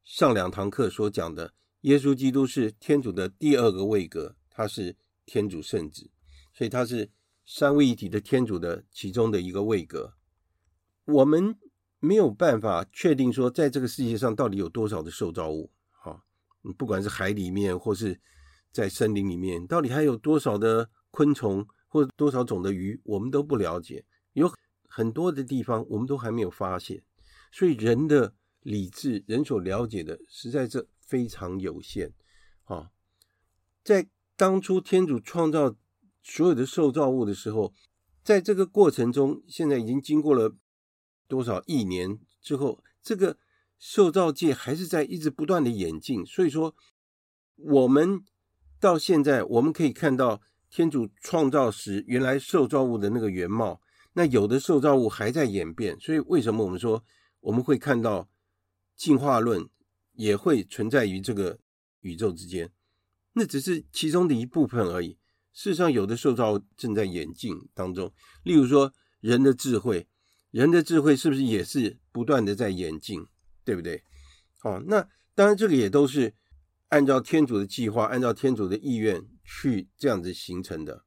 [0.02, 4.96] 上两堂课所讲的，耶稣基督是天主的第二个位格，他是
[5.30, 6.10] 天主圣子，
[6.52, 7.08] 所以他是
[7.46, 10.14] 三位一体的天主的其中的一个位格。
[11.04, 11.56] 我们
[12.00, 16.24] 没有办法确定说，在这个世界上到底有多少的受造物，哈，
[16.76, 18.20] 不管是海里面或是
[18.72, 24.04] 在森林里面，到底还有多少的昆虫或多少种的鱼，我们都不了解。
[24.32, 24.52] 有
[24.88, 27.04] 很多的地方，我们都还没有发现，
[27.52, 28.34] 所以人的。
[28.62, 32.12] 理智人所了解的实在是非常有限
[32.64, 32.90] 啊！
[33.82, 34.06] 在
[34.40, 35.76] 当初天主创造
[36.22, 37.74] 所有的受造物的时候，
[38.24, 40.56] 在这个过程中，现在已经经过了
[41.28, 43.36] 多少亿年之后，这个
[43.78, 46.24] 受造界还是在一直不断的演进。
[46.24, 46.74] 所以说，
[47.56, 48.24] 我们
[48.80, 53.82] 到现在我们可以看到天主创造时原来受造物的那个原貌。
[54.14, 57.04] 那有的受造物还在演变，所以为什么我们说？
[57.40, 58.30] 我们会看到
[58.96, 59.68] 进化论
[60.14, 61.58] 也会存在于这个
[62.00, 62.72] 宇宙之间，
[63.32, 65.18] 那只是其中的一部分而已。
[65.52, 68.12] 事实上，有的受造正在演进当中。
[68.44, 70.08] 例如说，人的智慧，
[70.50, 73.26] 人的智慧是不是也是不断的在演进，
[73.64, 74.02] 对不对？
[74.62, 76.34] 哦，那当然这个也都是
[76.88, 81.04] 按照天主的计划，按照天主的意愿去这样子形成的。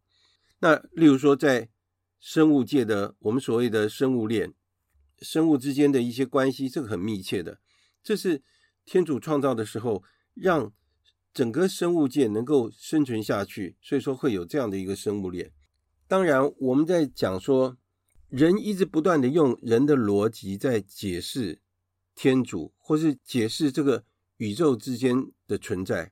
[0.59, 1.69] 那例如说，在
[2.19, 4.53] 生物界的我们所谓的生物链，
[5.19, 7.59] 生物之间的一些关系，这个很密切的，
[8.03, 8.43] 这是
[8.85, 10.03] 天主创造的时候
[10.33, 10.73] 让。
[11.33, 15.51] 整个生物界能够生存下去，所以说会有这样的一个生物链。
[16.07, 17.77] 当然，我们在讲说，
[18.29, 21.59] 人一直不断的用人的逻辑在解释
[22.13, 24.05] 天主，或是解释这个
[24.37, 26.11] 宇宙之间的存在，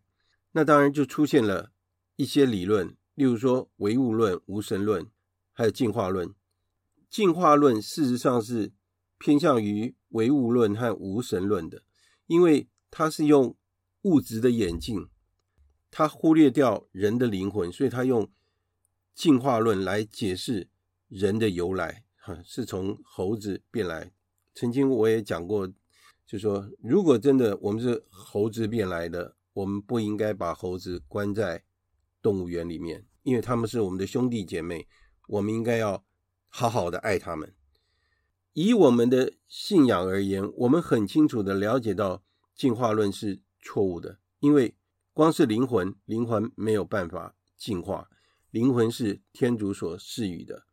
[0.54, 1.72] 那当然就出现了
[2.16, 5.06] 一些理论，例如说唯物论、无神论，
[5.54, 6.34] 还有进化论。
[7.10, 8.72] 进化论事实上是
[9.20, 11.84] 偏向于唯物论和无神论的，
[12.26, 13.56] 因为它是用
[14.04, 15.06] 物质的演进，
[15.92, 18.28] 他忽略掉人的灵魂，所以他用
[19.14, 20.70] 进化论来解释
[21.10, 24.12] 人的由来，哈，是从猴子变来。
[24.56, 25.72] 曾经我也讲过，
[26.26, 31.64] 就说如果真的我们是猴子变来的，我们不应该把猴子关在
[32.22, 34.88] 动物园里面，因为他们是我们的兄弟姐妹，
[35.28, 36.04] 我们应该要
[36.48, 37.54] 好好的爱他们。
[38.54, 42.24] 以我们的信仰而言，我们很清楚的了解到
[42.56, 43.42] 进化论是。
[43.64, 44.74] 错误的，因为
[45.14, 48.10] 光是灵魂，灵魂没有办法进化，
[48.50, 50.66] 灵魂是天主所赐予的，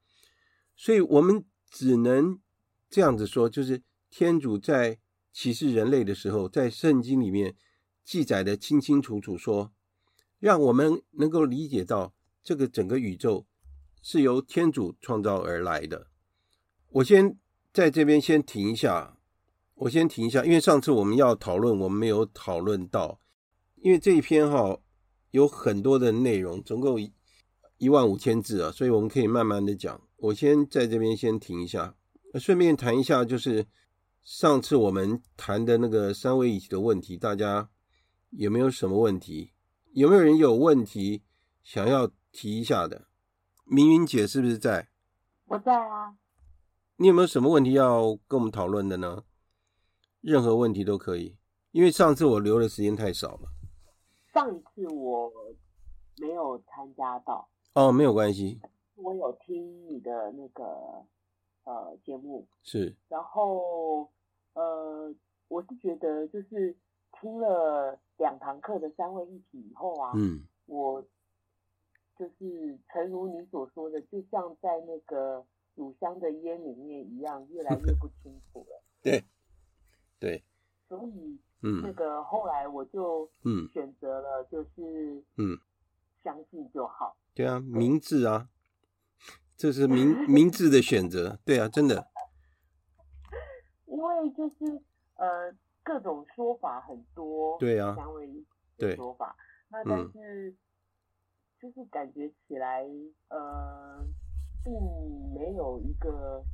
[0.77, 2.41] 所以我们只能
[2.89, 4.99] 这样子说，就是天主在
[5.33, 7.57] 启示人类的时候，在圣经里面
[8.05, 9.73] 记载的清清楚楚说，
[10.39, 13.47] 让我们能够理解到这个整个宇宙
[14.03, 16.09] 是由天主创造而来的。
[16.91, 17.39] 我先
[17.73, 19.15] 在这边先停一下。
[19.83, 23.21] 我先停一下，因为上次我们要讨论，我们没有讨论到，
[23.81, 24.79] 因为这一篇哈
[25.31, 27.01] 有很多的内容，总共
[27.79, 30.01] 一万五千字啊，所以我们可以慢慢的讲。
[30.17, 31.95] 我先在这边先停一下，
[32.35, 33.67] 顺便谈一下，就是
[34.25, 37.71] 上次我们谈的那个三位一体的问题，大家
[38.31, 39.53] 有没有什么问题？
[39.93, 41.23] 有没有人有问题
[41.63, 43.07] 想要提一下的？
[43.65, 44.89] 明云姐是不是在？
[45.47, 46.17] 我在啊。
[46.97, 49.23] 你有没有什么问题要跟我们讨论的呢？
[50.21, 51.37] 任何问题都可以，
[51.71, 53.53] 因为上次我留的时间太少了。
[54.39, 55.33] 上一次我
[56.19, 57.49] 没有参加到。
[57.75, 58.61] 哦，没有关系。
[58.95, 61.05] 我有听你的那个
[61.65, 62.47] 呃节目。
[62.63, 62.95] 是。
[63.09, 64.09] 然后
[64.53, 65.13] 呃，
[65.49, 66.77] 我是觉得就是
[67.21, 71.03] 听了两堂课的三位一体以后啊，嗯，我
[72.17, 78.85] 就是诚如你所说的，就像在那个乳香的烟里面一样，越来越不清楚了。
[79.03, 79.25] 对。
[80.21, 80.43] 对，
[80.89, 85.59] 所以，嗯，那个后来我就，嗯，选择了就是，嗯，
[86.23, 87.17] 相信就好。
[87.35, 88.49] 对啊，明智啊，
[89.57, 91.39] 这是明 明智的选择。
[91.45, 92.09] 对啊，真的。
[93.87, 94.83] 因为就是
[95.17, 95.53] 呃，
[95.83, 98.47] 各种说法很多，对啊，三位一体
[98.79, 99.37] 的说法。
[99.71, 100.55] 那但是，
[101.61, 102.85] 就是感觉起来，
[103.29, 104.05] 呃，
[104.65, 104.73] 并
[105.35, 106.45] 没有一个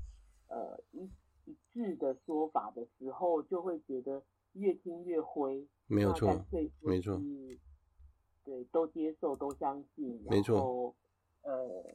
[0.49, 1.11] 呃一。
[1.47, 4.23] 一致的说法的时候，就会觉得
[4.55, 5.69] 越听越灰。
[5.87, 6.45] 没有错，
[6.81, 7.21] 没错。
[8.43, 10.23] 对，都接受，都相信。
[10.29, 10.95] 没错。
[11.43, 11.95] 呃，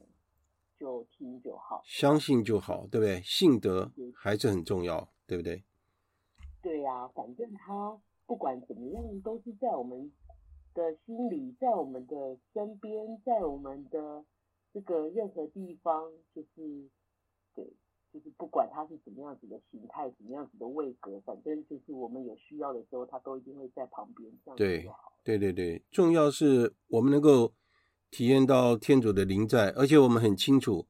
[0.78, 1.82] 就听就好。
[1.84, 3.20] 相信就好，对不对？
[3.22, 5.64] 信德还是很重要，对不对？
[6.62, 10.12] 对呀、啊，反正他不管怎么样，都是在我们
[10.74, 14.24] 的心里，在我们的身边，在我们的
[14.72, 16.88] 这个任何地方，就是
[17.54, 17.66] 对。
[18.12, 24.28] 就是不管它是什么样子的形态，什么样子的位格，反正就是我们有需要的时候，它都一定会在旁边。
[24.44, 24.56] 这样。
[24.56, 24.88] 对，
[25.22, 27.54] 对对对，重要是我们能够
[28.10, 30.88] 体验到天主的临在，而且我们很清楚，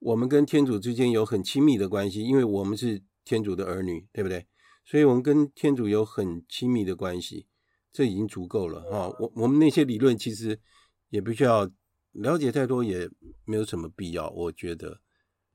[0.00, 4.46] 我们跟天主之间有很亲密的关系，因为我们是天主的儿女，对不对？
[4.84, 7.46] 所以我们跟天主有很亲密的关系，
[7.90, 9.16] 这已经足够了哈。
[9.18, 10.60] 我我们那些理论其实
[11.08, 11.70] 也不需要
[12.12, 13.08] 了解太多，也
[13.46, 15.00] 没有什么必要，我觉得。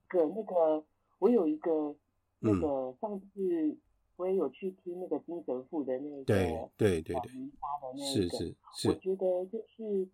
[0.10, 0.84] 对，那个。
[1.24, 1.96] 我有一个
[2.40, 3.78] 那个上次
[4.18, 10.06] 我也有去听那个金泽富的那个对对对对弥撒的那个，是是是，我觉得就是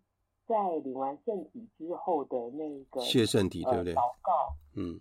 [0.46, 3.92] 在领完圣体之后的那个谢圣体，对不对？
[3.92, 5.00] 祷告，嗯，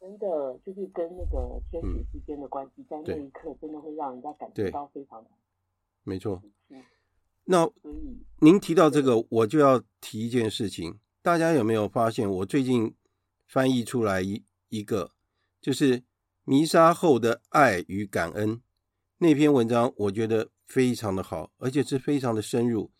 [0.00, 5.30] 真的就是跟那个天使之间的关系，在那一刻真的会让人家感觉到非常的，
[6.02, 6.42] 没错。
[7.44, 7.70] 那
[8.40, 12.28] 您提到这个，我就要提一件事情，大家有没有发现？
[12.28, 12.92] 我最近
[13.46, 15.12] 翻译出来一一个。
[15.64, 16.04] 就是
[16.44, 18.60] 弥撒后的爱与感恩
[19.16, 22.92] 那篇文章，我觉得非常的好，而且是非常的深入。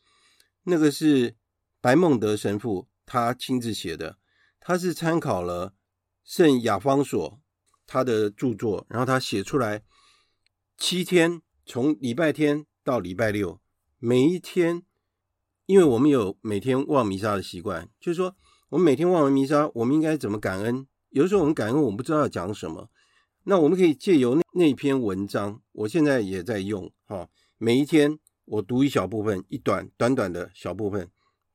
[0.62, 1.36] 那个是
[1.82, 4.16] 白孟德神父他亲自写的，
[4.58, 5.74] 他是参考了
[6.24, 7.38] 圣亚方索
[7.86, 9.82] 他的著作，然后他写出来
[10.78, 13.60] 七天，从礼拜天到礼拜六，
[13.98, 14.82] 每一天，
[15.66, 18.34] 因为我们有每天望弥撒的习惯，就是说
[18.70, 20.86] 我们每天望完弥撒，我们应该怎么感恩？
[21.14, 22.90] 有的时候我们感恩，我们不知道要讲什么。
[23.44, 27.28] 那我们可以借由那那篇文章，我现在也在用哈。
[27.56, 31.08] 每一天我读一小部分，一短短短的小部分，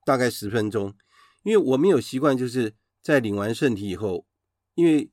[0.06, 0.96] 大概十分钟。
[1.44, 4.26] 因为我们有习惯，就是在领完圣体以后，
[4.76, 5.12] 因为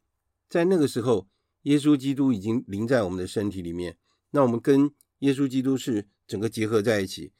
[0.48, 1.26] 在那个时候，
[1.62, 3.98] 耶稣基督已经临在我们的身体里面，
[4.30, 7.32] 那我们跟耶稣基督是整个结合在一起。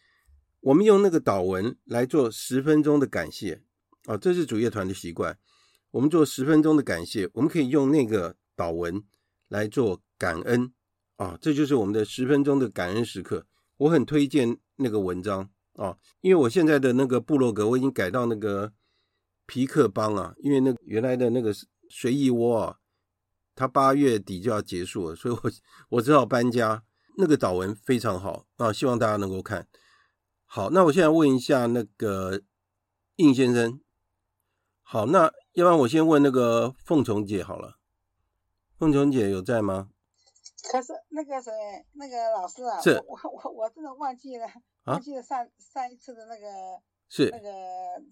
[0.59, 3.63] 我们用那个祷文来做十分钟的感谢
[4.07, 5.39] 啊，这是主业团的习惯。
[5.91, 9.05] 我们做十分钟的感谢，我们可以用那个祷文。
[9.49, 10.73] 来做感恩
[11.19, 13.47] 啊，这就是我们的十分钟的感恩时刻。
[13.77, 18.73] 我很推荐那个文章啊，因为我现在的那个部落格我已经改到那个
[19.47, 21.55] 皮克邦啊，因为那原来的那个
[21.89, 22.79] 随意窝啊，
[23.55, 25.53] 它八月底就要结束了，所以我
[25.91, 26.83] 我只好搬家。
[27.17, 29.69] 那个祷文非常好啊，希望大家能够看。
[30.45, 32.43] 好，那我现在问一下那个
[33.15, 33.81] 应先生。
[34.83, 37.79] 好，那要不然我先问那个凤琼姐好了。
[38.79, 39.89] 凤琼姐有在吗？
[40.71, 41.51] 可是那个谁，
[41.95, 44.45] 那个老师啊，是我我我真的忘记了，
[44.85, 46.47] 啊、忘记了上上一次的那个
[47.09, 47.49] 是那个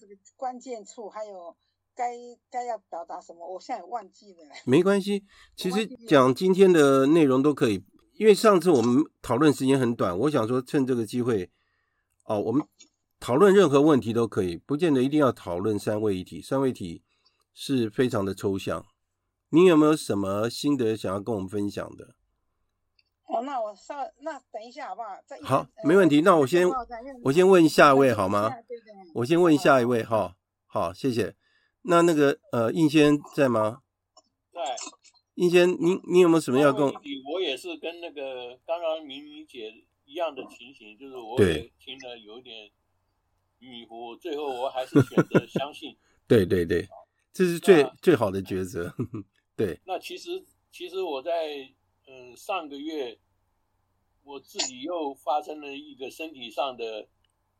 [0.00, 1.54] 这个关键处，还有
[1.94, 2.14] 该
[2.50, 4.40] 该要表达什么，我现在也忘记了。
[4.64, 5.22] 没关系，
[5.54, 7.84] 其实讲今天的内容都可以，
[8.14, 11.50] 因为上次我们讨论时间很短，我想说趁这个机会，
[12.24, 12.66] 哦，我们
[13.20, 17.02] 讨论任何问题都可以，不见得一定要讨论三位一体，三位一体
[17.54, 18.84] 是非常的抽象。
[19.48, 22.14] 你有没有什么心得想要跟我们分享的？
[23.26, 25.16] 哦，那我稍那等一下好不好？
[25.42, 26.20] 好，没问题。
[26.20, 26.68] 那我先
[27.22, 28.52] 我先问下一位好吗？
[29.14, 30.36] 我先问下一位哈。
[30.66, 31.34] 好，谢谢。
[31.82, 33.80] 那那个呃，应先在吗？
[34.52, 34.60] 在。
[35.34, 36.92] 应先，你你有没有什么要跟我？
[37.32, 39.72] 我也是跟那个刚刚明明姐
[40.04, 42.70] 一样的情形，就是我也听了有点
[43.58, 45.96] 迷糊，最后我还是选择相信。
[46.28, 46.88] 对 对对，
[47.34, 48.94] 这是最最好的抉择。
[49.56, 51.68] 对，那其实其实我在
[52.06, 53.18] 嗯上个月，
[54.22, 57.08] 我自己又发生了一个身体上的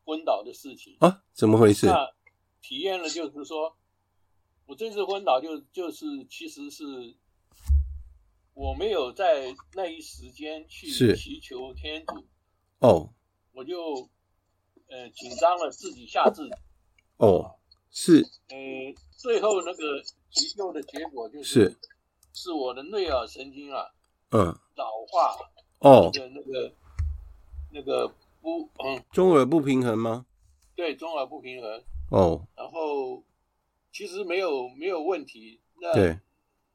[0.05, 1.87] 昏倒的事情啊，怎么回事？
[1.87, 2.13] 那
[2.61, 3.77] 体验了就是说，
[4.65, 7.15] 我这次昏倒就就是其实是
[8.53, 12.25] 我没有在那一时间去祈求天主
[12.79, 13.13] 哦，
[13.51, 14.09] 我就
[14.87, 16.53] 呃紧张了，自己吓自己
[17.17, 17.59] 哦，
[17.95, 18.57] 是呃
[19.15, 20.03] 最后那个。
[20.35, 21.77] 急救的结果就是是，
[22.33, 23.89] 是我的内耳神经啊，
[24.31, 25.33] 嗯，老化
[25.79, 26.73] 哦，的那个
[27.71, 28.05] 那个
[28.41, 30.25] 不嗯，中耳不平衡吗？
[30.75, 32.45] 对，中耳不平衡哦。
[32.57, 33.23] 然后
[33.93, 36.19] 其实没有没有问题，那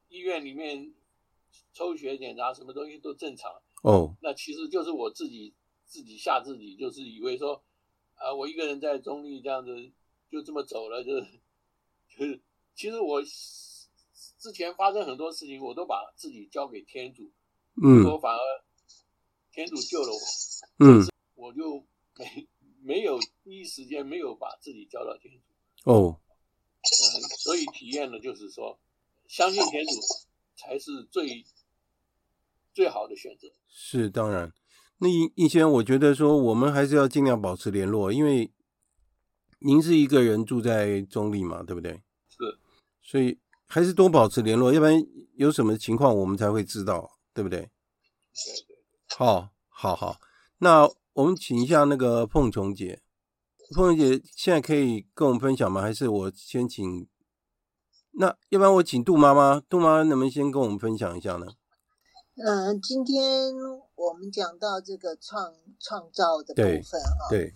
[0.08, 0.94] 医院里面
[1.74, 3.52] 抽血检查什么东西都正常
[3.82, 4.16] 哦。
[4.22, 5.52] 那其实就是我自己
[5.84, 7.62] 自己吓自己，就是以为说
[8.14, 9.90] 啊，我一个人在中立这样子
[10.30, 11.26] 就这么走了，就是
[12.16, 12.40] 就是。
[12.72, 13.20] 其实我
[14.38, 17.30] 之前发生很多事情，我都把自己交给天主，
[17.82, 18.40] 嗯，我反而
[19.52, 20.18] 天主救了我，
[20.78, 21.84] 嗯，我就
[22.16, 22.48] 没
[22.82, 26.20] 没有第一时间没有把自己交到天主，哦，
[26.78, 28.80] 嗯，所以体验了就是说，
[29.26, 29.92] 相信天主
[30.56, 31.44] 才是最
[32.72, 33.52] 最好的选择。
[33.68, 34.54] 是当然，
[34.98, 38.50] 那一些我觉得说，我们还是要尽量保持联络，因为
[39.62, 42.02] 您是一个人住在中立嘛，对不对？
[42.28, 42.58] 是
[43.02, 44.94] 所以还是多保持联络，要不然
[45.36, 47.60] 有什么情况我们才会知道，对不对？
[47.60, 47.70] 对
[48.66, 48.76] 对。
[49.16, 50.16] 好，好，好。
[50.58, 53.02] 那我们请一下那个凤琼姐，
[53.74, 55.82] 凤琼姐现在可以跟我们分享吗？
[55.82, 57.06] 还是我先请？
[58.12, 61.46] 那要不然我请杜妈妈，杜妈妈能不能先跟我们分享一下呢？
[62.36, 63.52] 嗯、呃，今天
[63.94, 67.54] 我们讲到这个创创造的部分哈，对。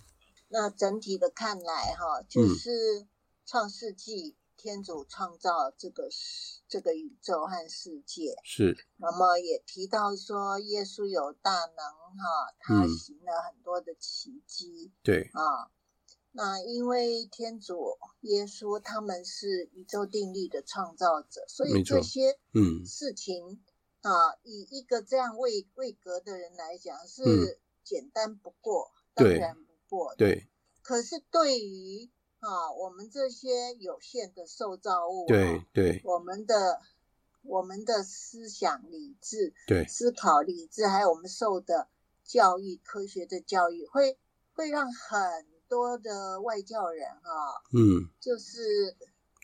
[0.55, 3.05] 那整体的看来哈，就是
[3.45, 4.37] 创世纪。
[4.37, 8.75] 嗯天主创造这个世这个宇宙和世界，是。
[8.97, 11.85] 那么也提到说，耶稣有大能
[12.17, 14.91] 哈，他行了很多的奇迹。
[15.03, 15.71] 对、嗯、啊，
[16.31, 23.61] 那因为天主耶稣他们是宇宙定律的创造者，所以这些嗯事情
[24.01, 30.15] 啊，以一个这样位位格的人来讲是简单不过，当然不过。
[30.17, 30.47] 对。
[30.81, 36.79] 可是对于啊，我们这些有限的受造物，对对，我们的
[37.41, 41.87] 我们的思想理智，对，思考理智，还有我们受的
[42.23, 44.19] 教育，科学的教育，会
[44.53, 48.95] 会让很多的外教人哈，嗯，就是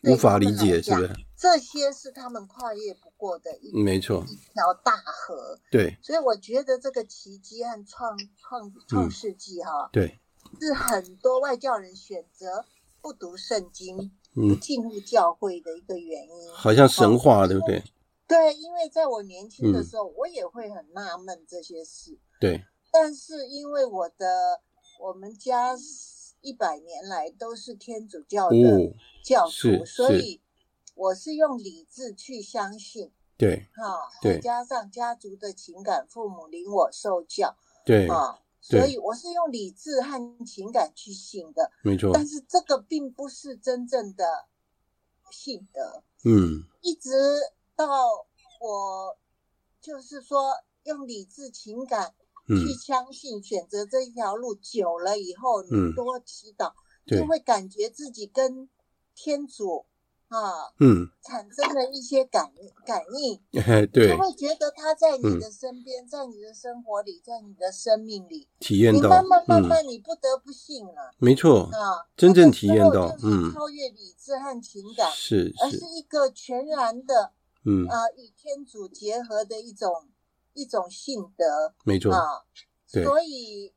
[0.04, 1.10] 无法理解，是不是？
[1.36, 5.60] 这些是他们跨越不过的一没错一条大河。
[5.72, 10.21] 对，所以我觉得这个奇迹和创创创世纪哈，对，
[10.60, 12.66] 是很多外教人选择
[13.02, 14.12] 不读圣经。
[14.34, 17.84] 不，进入教会的一个原因，好像神话，对不对？
[18.26, 22.18] 对，因为在我年轻的时候，我也会很纳闷这些事。
[22.40, 24.62] 对，但是因为我的
[25.02, 25.76] 我们家
[26.40, 28.56] 一百年来都是天主教的
[29.22, 30.40] 教徒，所以
[30.96, 33.12] 我是用理智去相信。
[33.38, 37.58] 对，哈，再加上家族的情感，父母领我受教。
[37.86, 38.40] 对，啊。
[38.62, 42.12] 所以我是用理智和情感去信的，没错。
[42.14, 44.48] 但是这个并不是真正的
[45.32, 46.04] 信德。
[46.24, 46.64] 嗯。
[46.82, 47.10] 一直
[47.76, 47.86] 到
[48.60, 49.18] 我
[49.82, 50.54] 就是说
[50.84, 52.14] 用理智情感
[52.48, 56.72] 去相信，嗯、选择这一条路久了以后，你多祈祷，
[57.08, 58.70] 嗯、就会感觉自己跟
[59.16, 59.86] 天主。
[60.32, 62.54] 啊，嗯，产生了一些感
[62.86, 63.38] 感应，
[63.92, 77.34] 对，他会觉得他在你的身边，在你的生活里，在你的生命里体验到，你慢慢慢慢，你不得不信了，没错啊，真正体验到，嗯，超越理智和情感，是，而是一个全然的，
[77.66, 80.08] 嗯啊，与天主结合的一种
[80.54, 82.46] 一种性德，没错啊，
[82.88, 83.74] 所以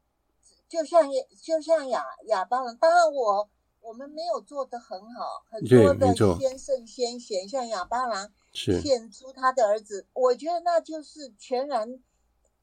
[0.68, 1.02] 就像
[1.42, 3.50] 就像哑哑巴人，当然我。
[3.85, 12.01] 我们没有做得很好，很多的先圣先贤，像亚巴郎献出他的儿子，我觉得那就是全然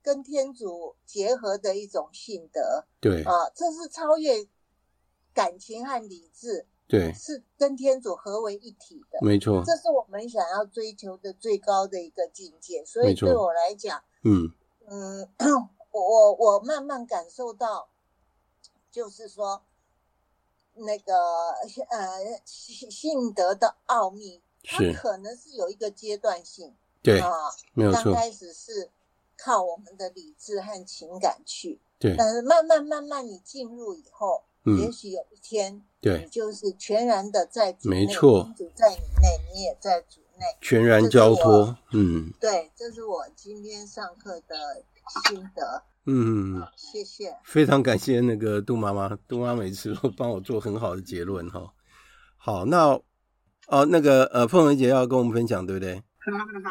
[0.02, 2.86] 跟天主结合的一种性德。
[3.00, 4.48] 对啊，这是超越
[5.32, 9.20] 感情和理智，对，是跟天主合为一体的。
[9.22, 12.84] 没错，这是我们想要追求的最高的一个境界。
[12.84, 14.52] 所以对我来讲，嗯
[14.88, 15.30] 嗯，
[15.92, 17.90] 我我慢慢感受到，
[18.90, 19.62] 就是说。
[20.76, 21.14] 那个
[21.90, 27.30] 呃，性德的奥秘，它可能是有一个阶段性，对啊，
[27.74, 28.06] 没有错。
[28.06, 28.90] 刚开始是
[29.38, 32.16] 靠我们的理智和情感去，对。
[32.18, 41.78] 但是慢慢慢慢你进入以后，嗯也许有一天，对，你就是全然的在主内，没错，主在你内，你也在主内，全然交托。
[41.94, 44.84] 嗯，对，这是我今天上课的
[45.28, 45.84] 心得。
[46.06, 51.72] 嗯，谢谢，非常感谢那个杜妈妈， 杜妈每次都帮我做很好的结论哈。
[52.38, 53.00] 好，那
[53.68, 56.02] 哦，那个呃，凤文姐要跟我们分享，对不对？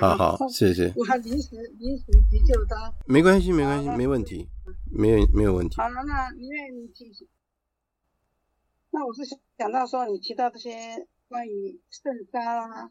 [0.00, 0.92] 好好好，谢谢。
[0.96, 4.48] 我还临时临时急救他，没关系，没关系，没问题，
[4.90, 5.76] 没有没有问题。
[5.76, 7.28] 好了，那因为你提，
[8.90, 9.22] 那我是
[9.56, 12.90] 想到说，你提到这些关于圣杀啦，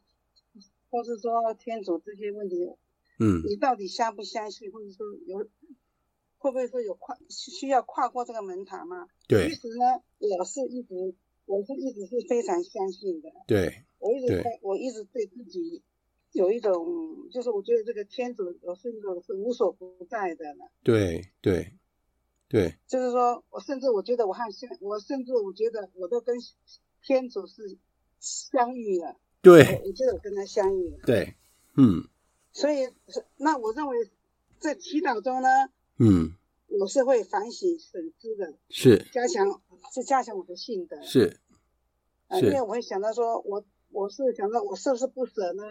[0.89, 2.55] 或是说天主这些问题，
[3.19, 5.45] 嗯，你到底相不相信，或者说有？
[6.39, 9.07] 会不会说有跨需要跨过这个门槛吗？
[9.27, 11.13] 对，其实呢，我是一直
[11.45, 13.29] 我是一直是非常相信的。
[13.45, 15.83] 对，我一直在我一直对自己
[16.31, 20.71] 有一种，就是我觉得这个天主我是一种是无所不在的了。
[20.81, 21.73] 对对
[22.47, 26.37] 对，就是说我甚至我觉得我和现我甚至我觉得我都跟
[27.03, 27.77] 天主是
[28.21, 29.17] 相遇了。
[29.41, 30.99] 对，我觉得我跟他相遇了。
[31.05, 31.35] 对，
[31.75, 32.07] 嗯。
[32.53, 32.89] 所以
[33.35, 34.09] 那我认为
[34.57, 35.49] 在祈祷中呢。
[36.01, 36.33] 嗯，
[36.67, 39.61] 我是会反省省知的，是加强，
[39.93, 41.41] 是加强我的信德，是，
[42.29, 45.63] 呃，因为我会想到说，我我是想到我是不是不舍呢？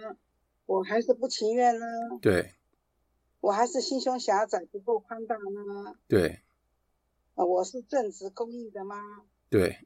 [0.67, 1.87] 我还是不情愿呢？
[2.21, 2.53] 对，
[3.41, 5.95] 我还是心胸狭窄不够宽大呢？
[6.07, 6.43] 对，
[7.35, 8.97] 啊，我是正直公义的吗？
[9.49, 9.79] 对，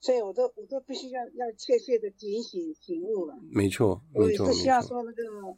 [0.00, 3.38] 所以我都我都必须要要切切的警醒醒悟了。
[3.48, 5.56] 没错，没错，我也是希望说那个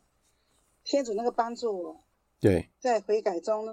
[0.84, 2.04] 天主那个帮助我，
[2.38, 3.72] 对，在悔改中呢。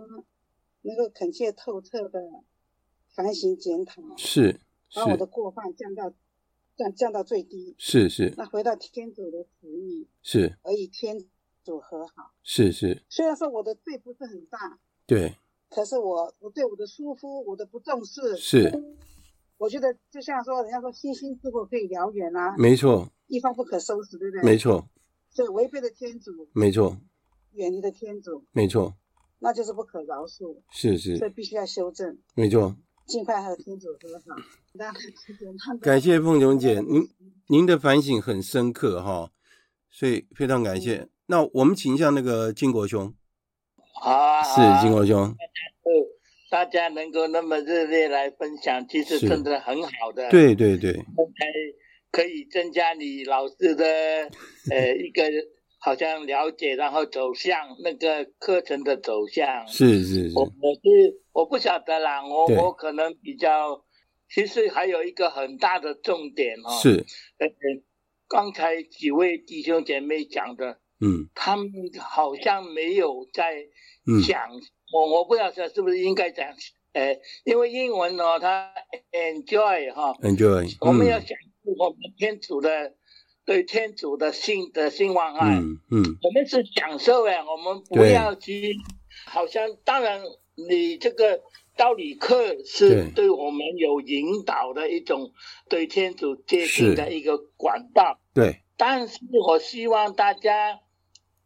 [0.88, 2.20] 能够恳切透彻的
[3.14, 4.62] 反省检讨，是，
[4.96, 6.14] 把我的过犯降到
[6.78, 8.34] 降降到最低，是是。
[8.38, 11.26] 那回到天主的旨意，是，而与天
[11.66, 13.04] 主和好，是是。
[13.10, 15.36] 虽然说我的罪不是很大，对，
[15.70, 18.72] 可是我我对我的疏忽，我的不重视，是。
[19.58, 24.44] 我觉得就像说，人家说星星之火可以燎原啊，没错，一发不可收拾，对不对？
[24.44, 24.88] 没错。
[25.32, 26.98] 所以违背了天主，没错。
[27.54, 28.96] 远离了天主，没错。
[29.40, 32.76] 那就是不可饶恕，是是，所以必须要修正，没错，
[33.06, 34.36] 尽快和天主和好。
[35.82, 37.08] 感谢凤琼姐，您
[37.48, 39.32] 您的反省很深刻哈，
[39.90, 41.08] 所以非常感谢。
[41.28, 43.14] 那我们请一下那个金国兄，
[44.02, 45.36] 啊，是金国兄，
[46.50, 50.94] 大家能够那么热烈来分享，其实真的很好的，对对对，
[52.12, 53.86] 可以增加你老师的
[54.72, 55.24] 呃一个
[55.80, 59.68] 好像了解，然后走向那个课程的走向。
[59.68, 63.86] 是是是，我我是我不晓得啦，我我可能比较，
[64.28, 66.72] 其实还有一个很大的重点哦。
[66.82, 67.06] 是，
[67.38, 67.48] 呃，
[68.28, 73.64] 刚才几位弟兄姐妹讲的，嗯，他们好像没有在
[74.28, 74.60] 讲，嗯、
[74.94, 76.48] 我我不晓得是不是应该讲，
[76.94, 77.16] 呃，
[77.46, 78.74] 因为英文呢，它
[79.12, 81.38] enjoy 哈，enjoy，我们要想
[81.78, 82.97] 我们天主的。
[83.48, 88.76] 对天主的信的信望爱，嗯嗯，我们是享受哎，我们不要去，
[89.26, 90.22] 好像当然
[90.56, 91.42] 你这个
[91.78, 93.30] 道理课是对。
[93.30, 95.32] 我们有引导的一种
[95.70, 98.64] 对天主接近的一个管道，对。
[98.76, 100.82] 但是我希望大家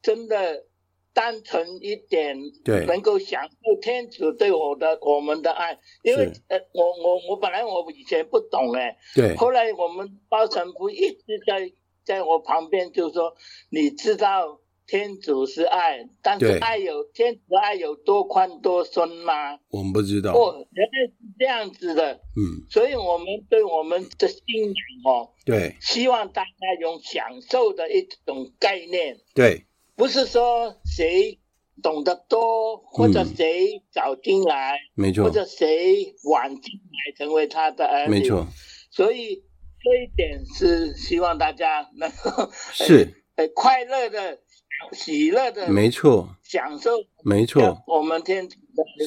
[0.01, 0.65] 真的
[1.13, 2.35] 单纯一点，
[2.65, 11.71] 对，能够享受天主对我的我们的爱，因为呃，我我我本来我以前不懂哎，对，后来我们包神父一直在。
[12.03, 13.35] 在我旁边就说
[13.69, 19.59] ：“你知道天主是爱，但是爱有天主的爱有多宽多深吗？
[19.69, 20.33] 我们不知道。
[20.33, 22.13] 哦，原来是这样子的。
[22.35, 26.49] 嗯，所以我们对我们的信仰哦，对，希望大家
[26.81, 29.17] 用享受的一种概念。
[29.33, 31.39] 对，不是说谁
[31.81, 38.47] 懂得多，或者谁早进来，没错，或者谁晚进来成为他的儿女，没错。
[38.89, 39.43] 所以。”
[39.83, 44.39] 这一点是希望大家能够是呃快乐的、
[44.91, 46.91] 喜乐的，没错，享受
[47.23, 47.83] 没错。
[47.87, 48.47] 我们天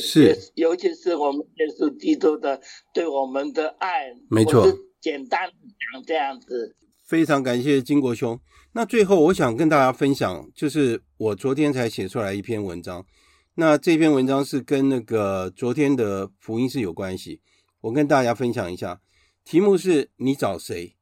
[0.01, 2.61] 是，尤其是我们耶稣基督的
[2.93, 4.66] 对我们的爱，没错。
[5.01, 8.41] 简单讲这样子，非常感谢金国兄。
[8.72, 13.07] 那最后我想跟大家分享，就是我昨天才写出来一篇文章。
[13.55, 17.41] 那这篇文章是跟那个昨天的福音是有关系，
[17.83, 19.01] 我跟大家分享一下。
[19.45, 20.97] 题目是你找谁？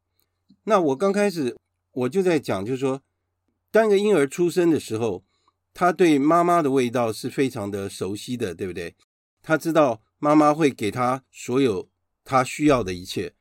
[0.64, 1.56] 那我刚开始
[1.92, 3.00] 我就在讲，就是说，
[3.70, 5.24] 当个婴儿出生的时候，
[5.72, 8.96] 他对妈妈的味道是非常的熟悉的，对不对？
[9.42, 11.88] 他知道妈妈会给他所有
[12.24, 13.34] 他需要的一切，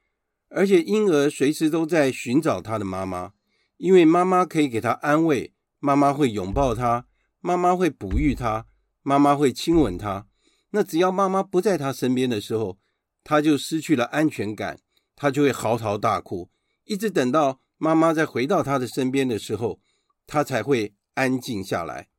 [0.49, 3.33] 而且婴儿随时都在寻找他的妈妈，
[3.77, 7.07] 因为妈妈可以给他安慰，妈妈会拥抱他，
[7.39, 8.67] 妈妈会哺育他，
[9.01, 10.27] 妈妈会亲吻他。
[10.71, 12.77] 那只要妈妈不在他身边的时候，
[13.23, 14.79] 他就失去了安全感。
[15.21, 16.49] 他就会嚎啕大哭，
[16.85, 19.79] 一直等到妈妈再回到他的身边的时候，
[20.25, 22.09] 他才会安静下来。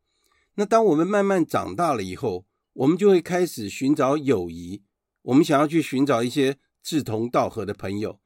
[0.55, 4.85] 那当我们慢慢长大了以后，我们就会开始寻找友谊，
[5.23, 8.21] 我们想要去寻找一些志同道合的朋友，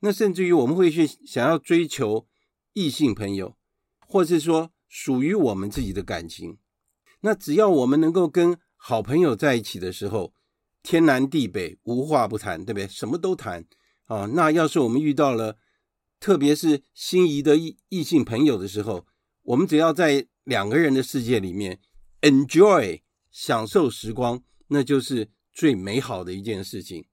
[0.00, 2.26] 那甚至于我们会去想要追求
[2.72, 3.54] 异性朋友，
[4.08, 6.56] 或是说属于我们自己的感情。
[7.20, 10.32] 那只要我们能够跟好朋友在一起的时候，
[10.82, 12.88] 天南地北无话不谈，对不对？
[12.88, 13.66] 什么都谈。
[14.12, 15.56] 啊，那要是我们遇到了，
[16.20, 19.06] 特别是心仪的异异性朋友的时候，
[19.42, 21.80] 我们只要在两个人的世界里面
[22.20, 23.00] enjoy
[23.30, 27.06] 享受时光，那就是最美好的一件事情。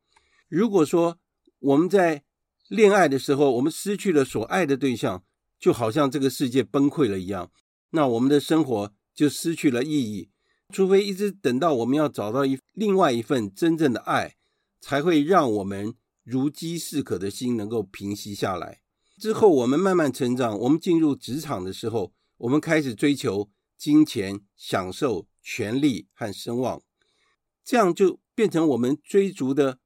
[0.50, 1.18] 如果说
[1.60, 2.24] 我们在
[2.68, 5.24] 恋爱的时候，我们失去了所爱的对象，
[5.58, 7.50] 就好像这个世界崩溃了一样，
[7.92, 10.32] 那我们的生活就失去了意义。
[10.74, 14.36] 除非一直等到我们要找到一另外一份真正的爱，
[14.82, 15.94] 才会让我们。
[16.30, 18.82] 如饥似渴的心能够平息下来
[19.18, 20.58] 之后，我们慢慢成长。
[20.60, 26.82] 我们进入职场的时候，我们开始追求金钱、享受、权力和声望，
[27.66, 29.80] 这样就变成我们追逐的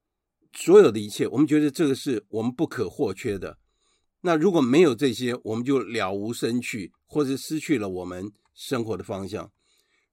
[0.52, 1.26] 所有的一切。
[1.26, 3.58] 我们觉得这个是我们不可或缺的。
[4.20, 9.50] 那如果没有这些，我们就了无生趣，或者失去了我们生活的方向。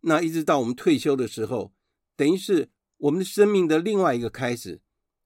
[0.02, 1.74] 那一直到我们退休的时候，
[2.16, 4.82] 等于是我们的生命的另外一个开始。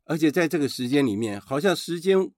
[0.06, 2.32] 而且在这个时间里面，好像时间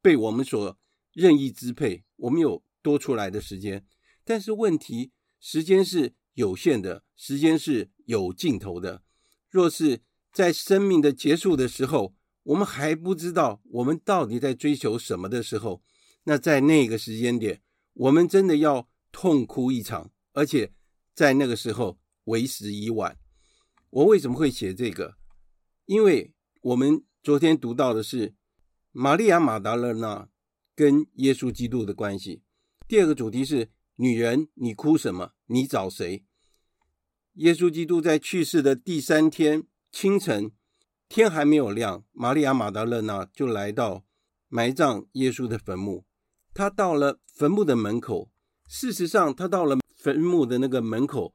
[0.00, 0.78] 被我们所
[1.12, 3.86] 任意支配，我们有多出来的时间。
[4.24, 9.02] 但是问题，时间是有限的，时间是有尽头的。
[9.50, 10.00] 若是
[10.32, 15.82] 在生命的结束的时候，我们还不知道我们到底在追求什么的时候，
[16.24, 20.72] 那在那个时间点，我们真的要痛哭一场，而且
[21.14, 23.18] 在那个时候为时已晚。
[23.90, 25.18] 我为什么会写这个？
[25.84, 26.33] 因为。
[26.64, 28.34] 我们昨天读到的是
[28.90, 30.30] 玛利亚马达勒纳
[30.74, 32.40] 跟耶稣基督的关系。
[32.88, 35.32] 第二个主题是女人，你哭什么？
[35.44, 36.24] 你找谁？
[37.34, 40.52] 耶稣基督在去世的第三天清晨，
[41.06, 44.06] 天还没有亮，玛利亚马达勒纳就来到
[44.48, 46.06] 埋葬耶稣的坟墓。
[46.54, 48.30] 他到了坟墓的门口，
[48.66, 51.34] 事实上，他到了坟墓的那个门口，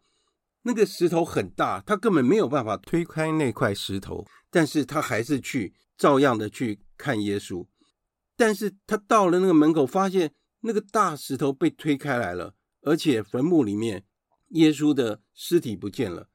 [0.63, 4.25] 那个石头很大，他根本没有办法推开那块石头。
[4.51, 7.67] 但是他还是去照样的去看耶稣，
[8.35, 14.05] 但是他到了那个门口，发现那个大石头被推开来了，而且坟墓里面
[14.49, 16.29] 耶稣的尸体不见了。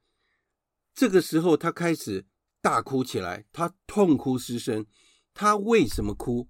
[0.93, 2.25] 这个时候，他开始
[2.61, 4.85] 大哭起来，他痛哭失声。
[5.33, 6.47] 他为什么哭？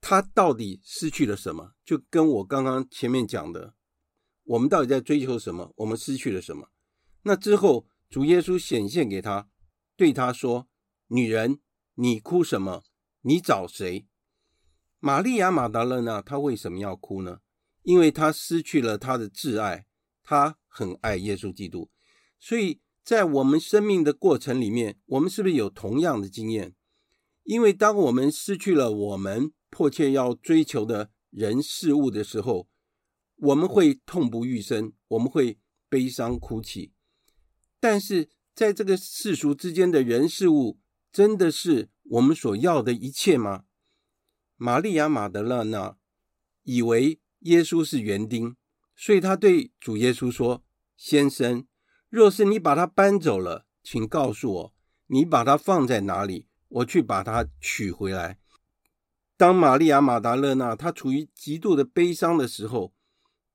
[0.00, 1.72] 他到底失去了什么？
[1.84, 3.74] 就跟我刚刚前面讲的，
[4.44, 5.74] 我们到底在追求什么？
[5.76, 6.70] 我们失去了什么？
[7.24, 9.48] 那之后，主耶稣显现给他，
[9.96, 10.68] 对他说
[11.08, 11.58] ：“女人，
[11.94, 12.84] 你哭什么？
[13.22, 14.06] 你找谁？”
[15.00, 17.40] 玛利亚玛达勒纳，她为什么要哭呢？
[17.82, 19.86] 因为她失去了她的挚爱，
[20.22, 21.90] 她很爱耶稣基督。
[22.38, 26.74] 所以在我们生命的过程里面，我们是不是有同样的经验？
[27.42, 32.68] 因为当我们失去了我们迫切要追求的人事物的时候，
[33.36, 35.58] 我们会痛不欲生，我们会
[35.90, 36.93] 悲伤哭泣。
[37.86, 40.80] 但是，在这个世俗之间的人事物，
[41.12, 43.64] 真的是我们所要的一切吗？
[44.56, 45.98] 玛利亚玛德勒纳
[46.62, 48.56] 以为耶稣是园丁，
[48.96, 50.64] 所以他对主耶稣说
[50.96, 51.66] ：“先生，
[52.08, 54.74] 若是你把他搬走了，请告诉我，
[55.08, 58.38] 你把他放在哪里，我去把他取回来。”
[59.36, 62.94] 当玛利亚玛达勒纳她处于极度的悲伤的时候，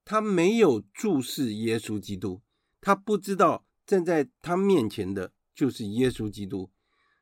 [0.05, 2.43] 她没有注视耶稣基督，
[2.80, 3.65] 她不知道。
[3.89, 6.69] 站在他面前的就是耶稣基督，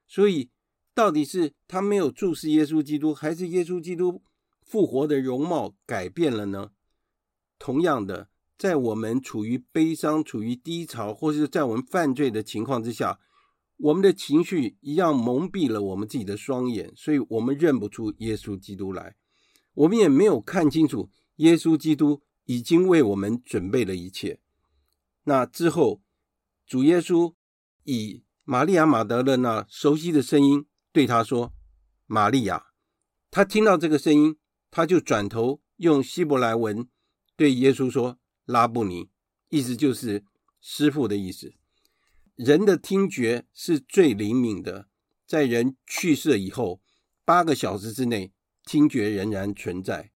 [0.06, 0.50] 所以
[0.94, 4.22] 到底是他没有注视耶稣基督，还是耶稣基督
[4.66, 6.72] 复活的容貌改变了呢？
[7.58, 13.18] 同样的，在我们处于悲伤、处于低潮，或是在我们犯罪的情况之下，
[13.78, 19.16] 我们的情绪一样蒙蔽了我们自己的双眼，所以我们认不出耶稣基督来，
[19.74, 24.42] 我们也没有看清楚耶稣基督已经为我们准备了一切。
[25.24, 26.02] 那之后。
[26.68, 27.34] 主耶稣
[27.86, 31.54] 以玛利亚玛德勒那熟悉的声音对他说
[32.06, 32.66] ：“玛利亚。”
[33.32, 34.36] 他听到这个声音，
[34.70, 36.90] 他就转头用希伯来文
[37.38, 39.10] 对耶稣说：“拉布尼。”
[39.48, 40.26] 意思就是
[40.60, 41.54] 师傅的意思。
[42.36, 44.90] 人的听觉是最灵敏的，
[45.26, 46.82] 在人去世以后
[47.24, 48.34] 八个小时之内，
[48.66, 50.12] 听觉仍然存在。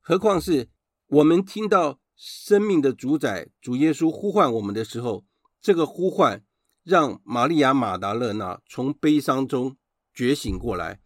[0.00, 0.70] 何况是
[1.08, 5.26] 我们听到生命的主宰主耶稣呼唤我们的时候。
[5.62, 6.44] 这个呼唤
[6.82, 9.76] 让玛利亚马达勒纳从悲伤中
[10.12, 11.00] 觉醒过来。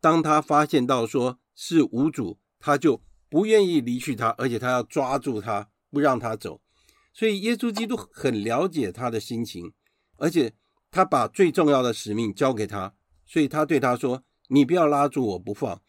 [0.00, 6.60] 当他发现到说是无主，他就不愿意离去他，而且他要抓住他，不让他走。
[7.12, 9.72] 所以耶稣基督很了解他的心情，
[10.16, 10.54] 而且
[10.90, 12.94] 他把最重要的使命交给他。
[13.26, 15.80] 所以他对他说：“你不要拉住我不放，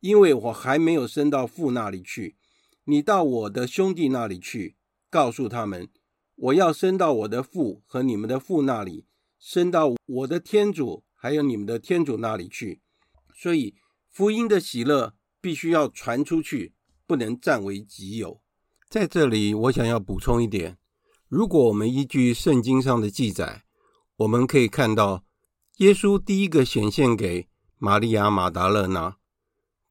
[0.00, 2.36] 因为我还没有升到父那里去。
[2.84, 4.76] 你到我的兄弟那里去，
[5.08, 5.88] 告诉他们。”
[6.42, 9.04] 我要升到我的父和你们的父那里，
[9.38, 12.80] 升到我的天主还有你们的天主那里去。
[13.34, 13.74] 所以
[14.08, 16.72] 福音的喜乐必须要传出去，
[17.06, 18.40] 不能占为己有。
[18.88, 20.78] 在这里，我想要补充一点：
[21.28, 23.64] 如果我们依据圣经上的记载，
[24.16, 25.22] 我们可以看到
[25.76, 29.18] 耶稣第一个显现给玛利亚玛达勒纳，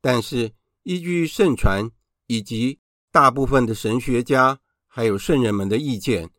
[0.02, 1.92] 但是依据圣传
[2.26, 2.80] 以及
[3.12, 6.32] 大部分的神学家还有圣人们的意见。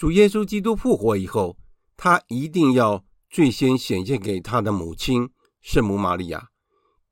[0.00, 1.58] 主耶稣基督复活以后，
[1.94, 5.28] 他一定要最先显现给他的母亲
[5.60, 6.48] 圣母玛利亚，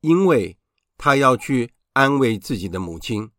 [0.01, 0.57] 因为
[0.97, 3.29] 他要去安慰自己的母亲。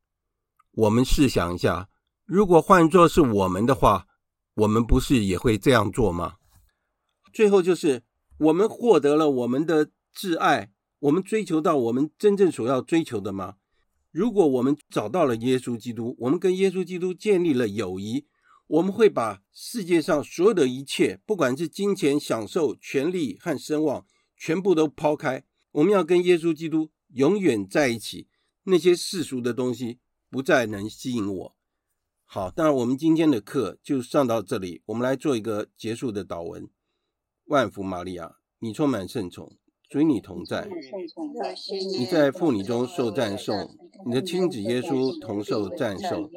[0.70, 1.88] 我们试想一下，
[2.24, 4.07] 如果换作是我们的话，
[4.55, 6.34] 我们不是也会这样做吗？
[7.32, 8.05] 最后就是
[8.38, 10.70] 我们获得了我们的挚爱，
[11.01, 13.57] 我们追求到我们真正所要追求的吗？
[14.12, 18.26] 如果我们找到了耶稣基督，我们跟耶稣基督建立了友谊。
[18.71, 24.07] 我们会把世界上所有的一切，不管是金钱、享受、权力和声望，
[24.37, 25.45] 全部都抛开。
[25.73, 28.29] 我们要跟耶稣基督永远在一起。
[28.62, 29.99] 那些世俗的东西
[30.31, 31.57] 不再能吸引我。
[32.25, 34.83] 好，那我们今天的课就上到这里。
[34.87, 36.71] 我们来做一个结束的祷文。
[37.47, 39.59] 万福玛利亚，你充满圣宠。
[39.99, 40.68] 与你同在，
[41.99, 43.68] 你在妇女中受赞颂，
[44.07, 46.30] 你的亲子耶稣同受赞颂。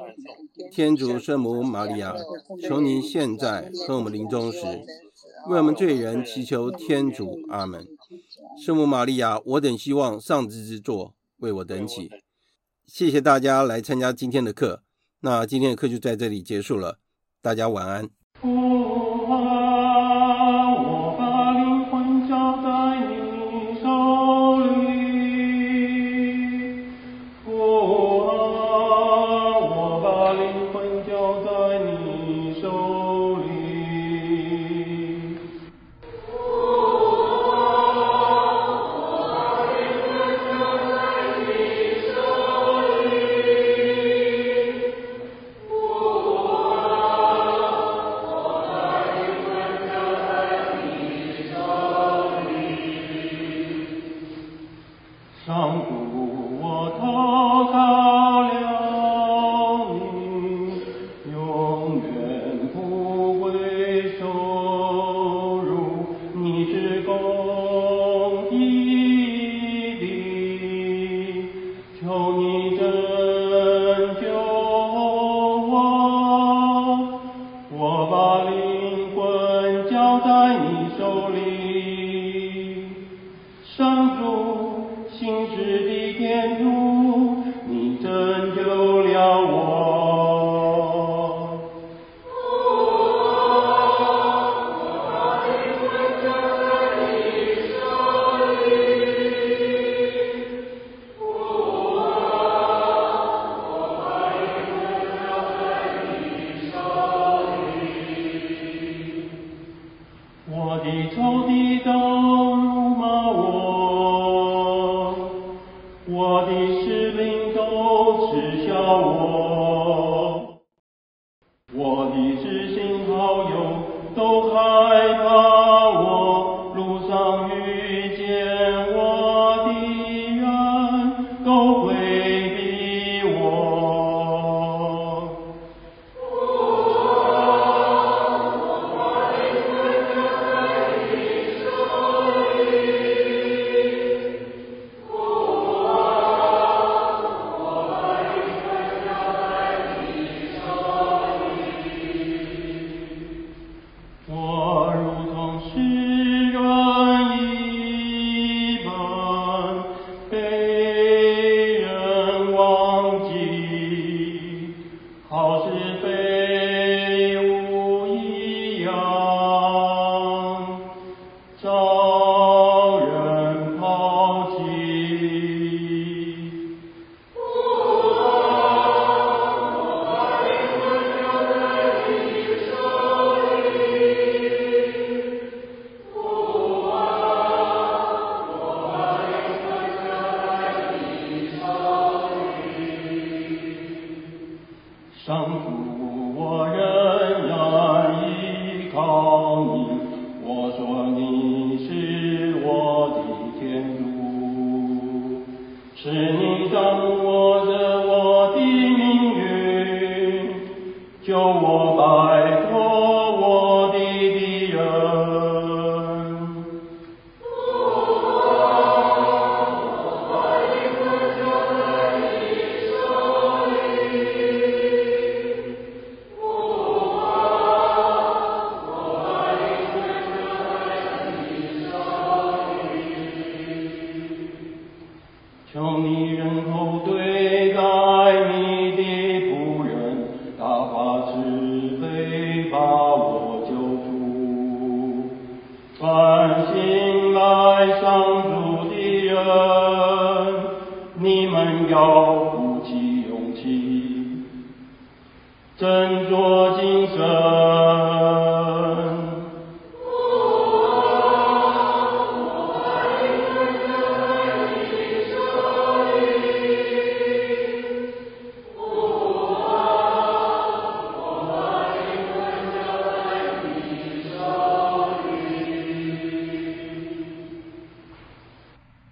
[0.71, 2.15] 天主圣母玛利亚，
[2.61, 4.59] 求您现在和我们临终时，
[5.49, 7.39] 为我们罪人祈求天主。
[7.49, 7.85] 阿门。
[8.65, 12.09] 圣母玛利亚，我等希望上帝之作为我等起。
[12.87, 14.81] 谢谢大家来参加今天的课，
[15.19, 16.97] 那今天的课就在这里结束了，
[17.41, 18.09] 大家晚安。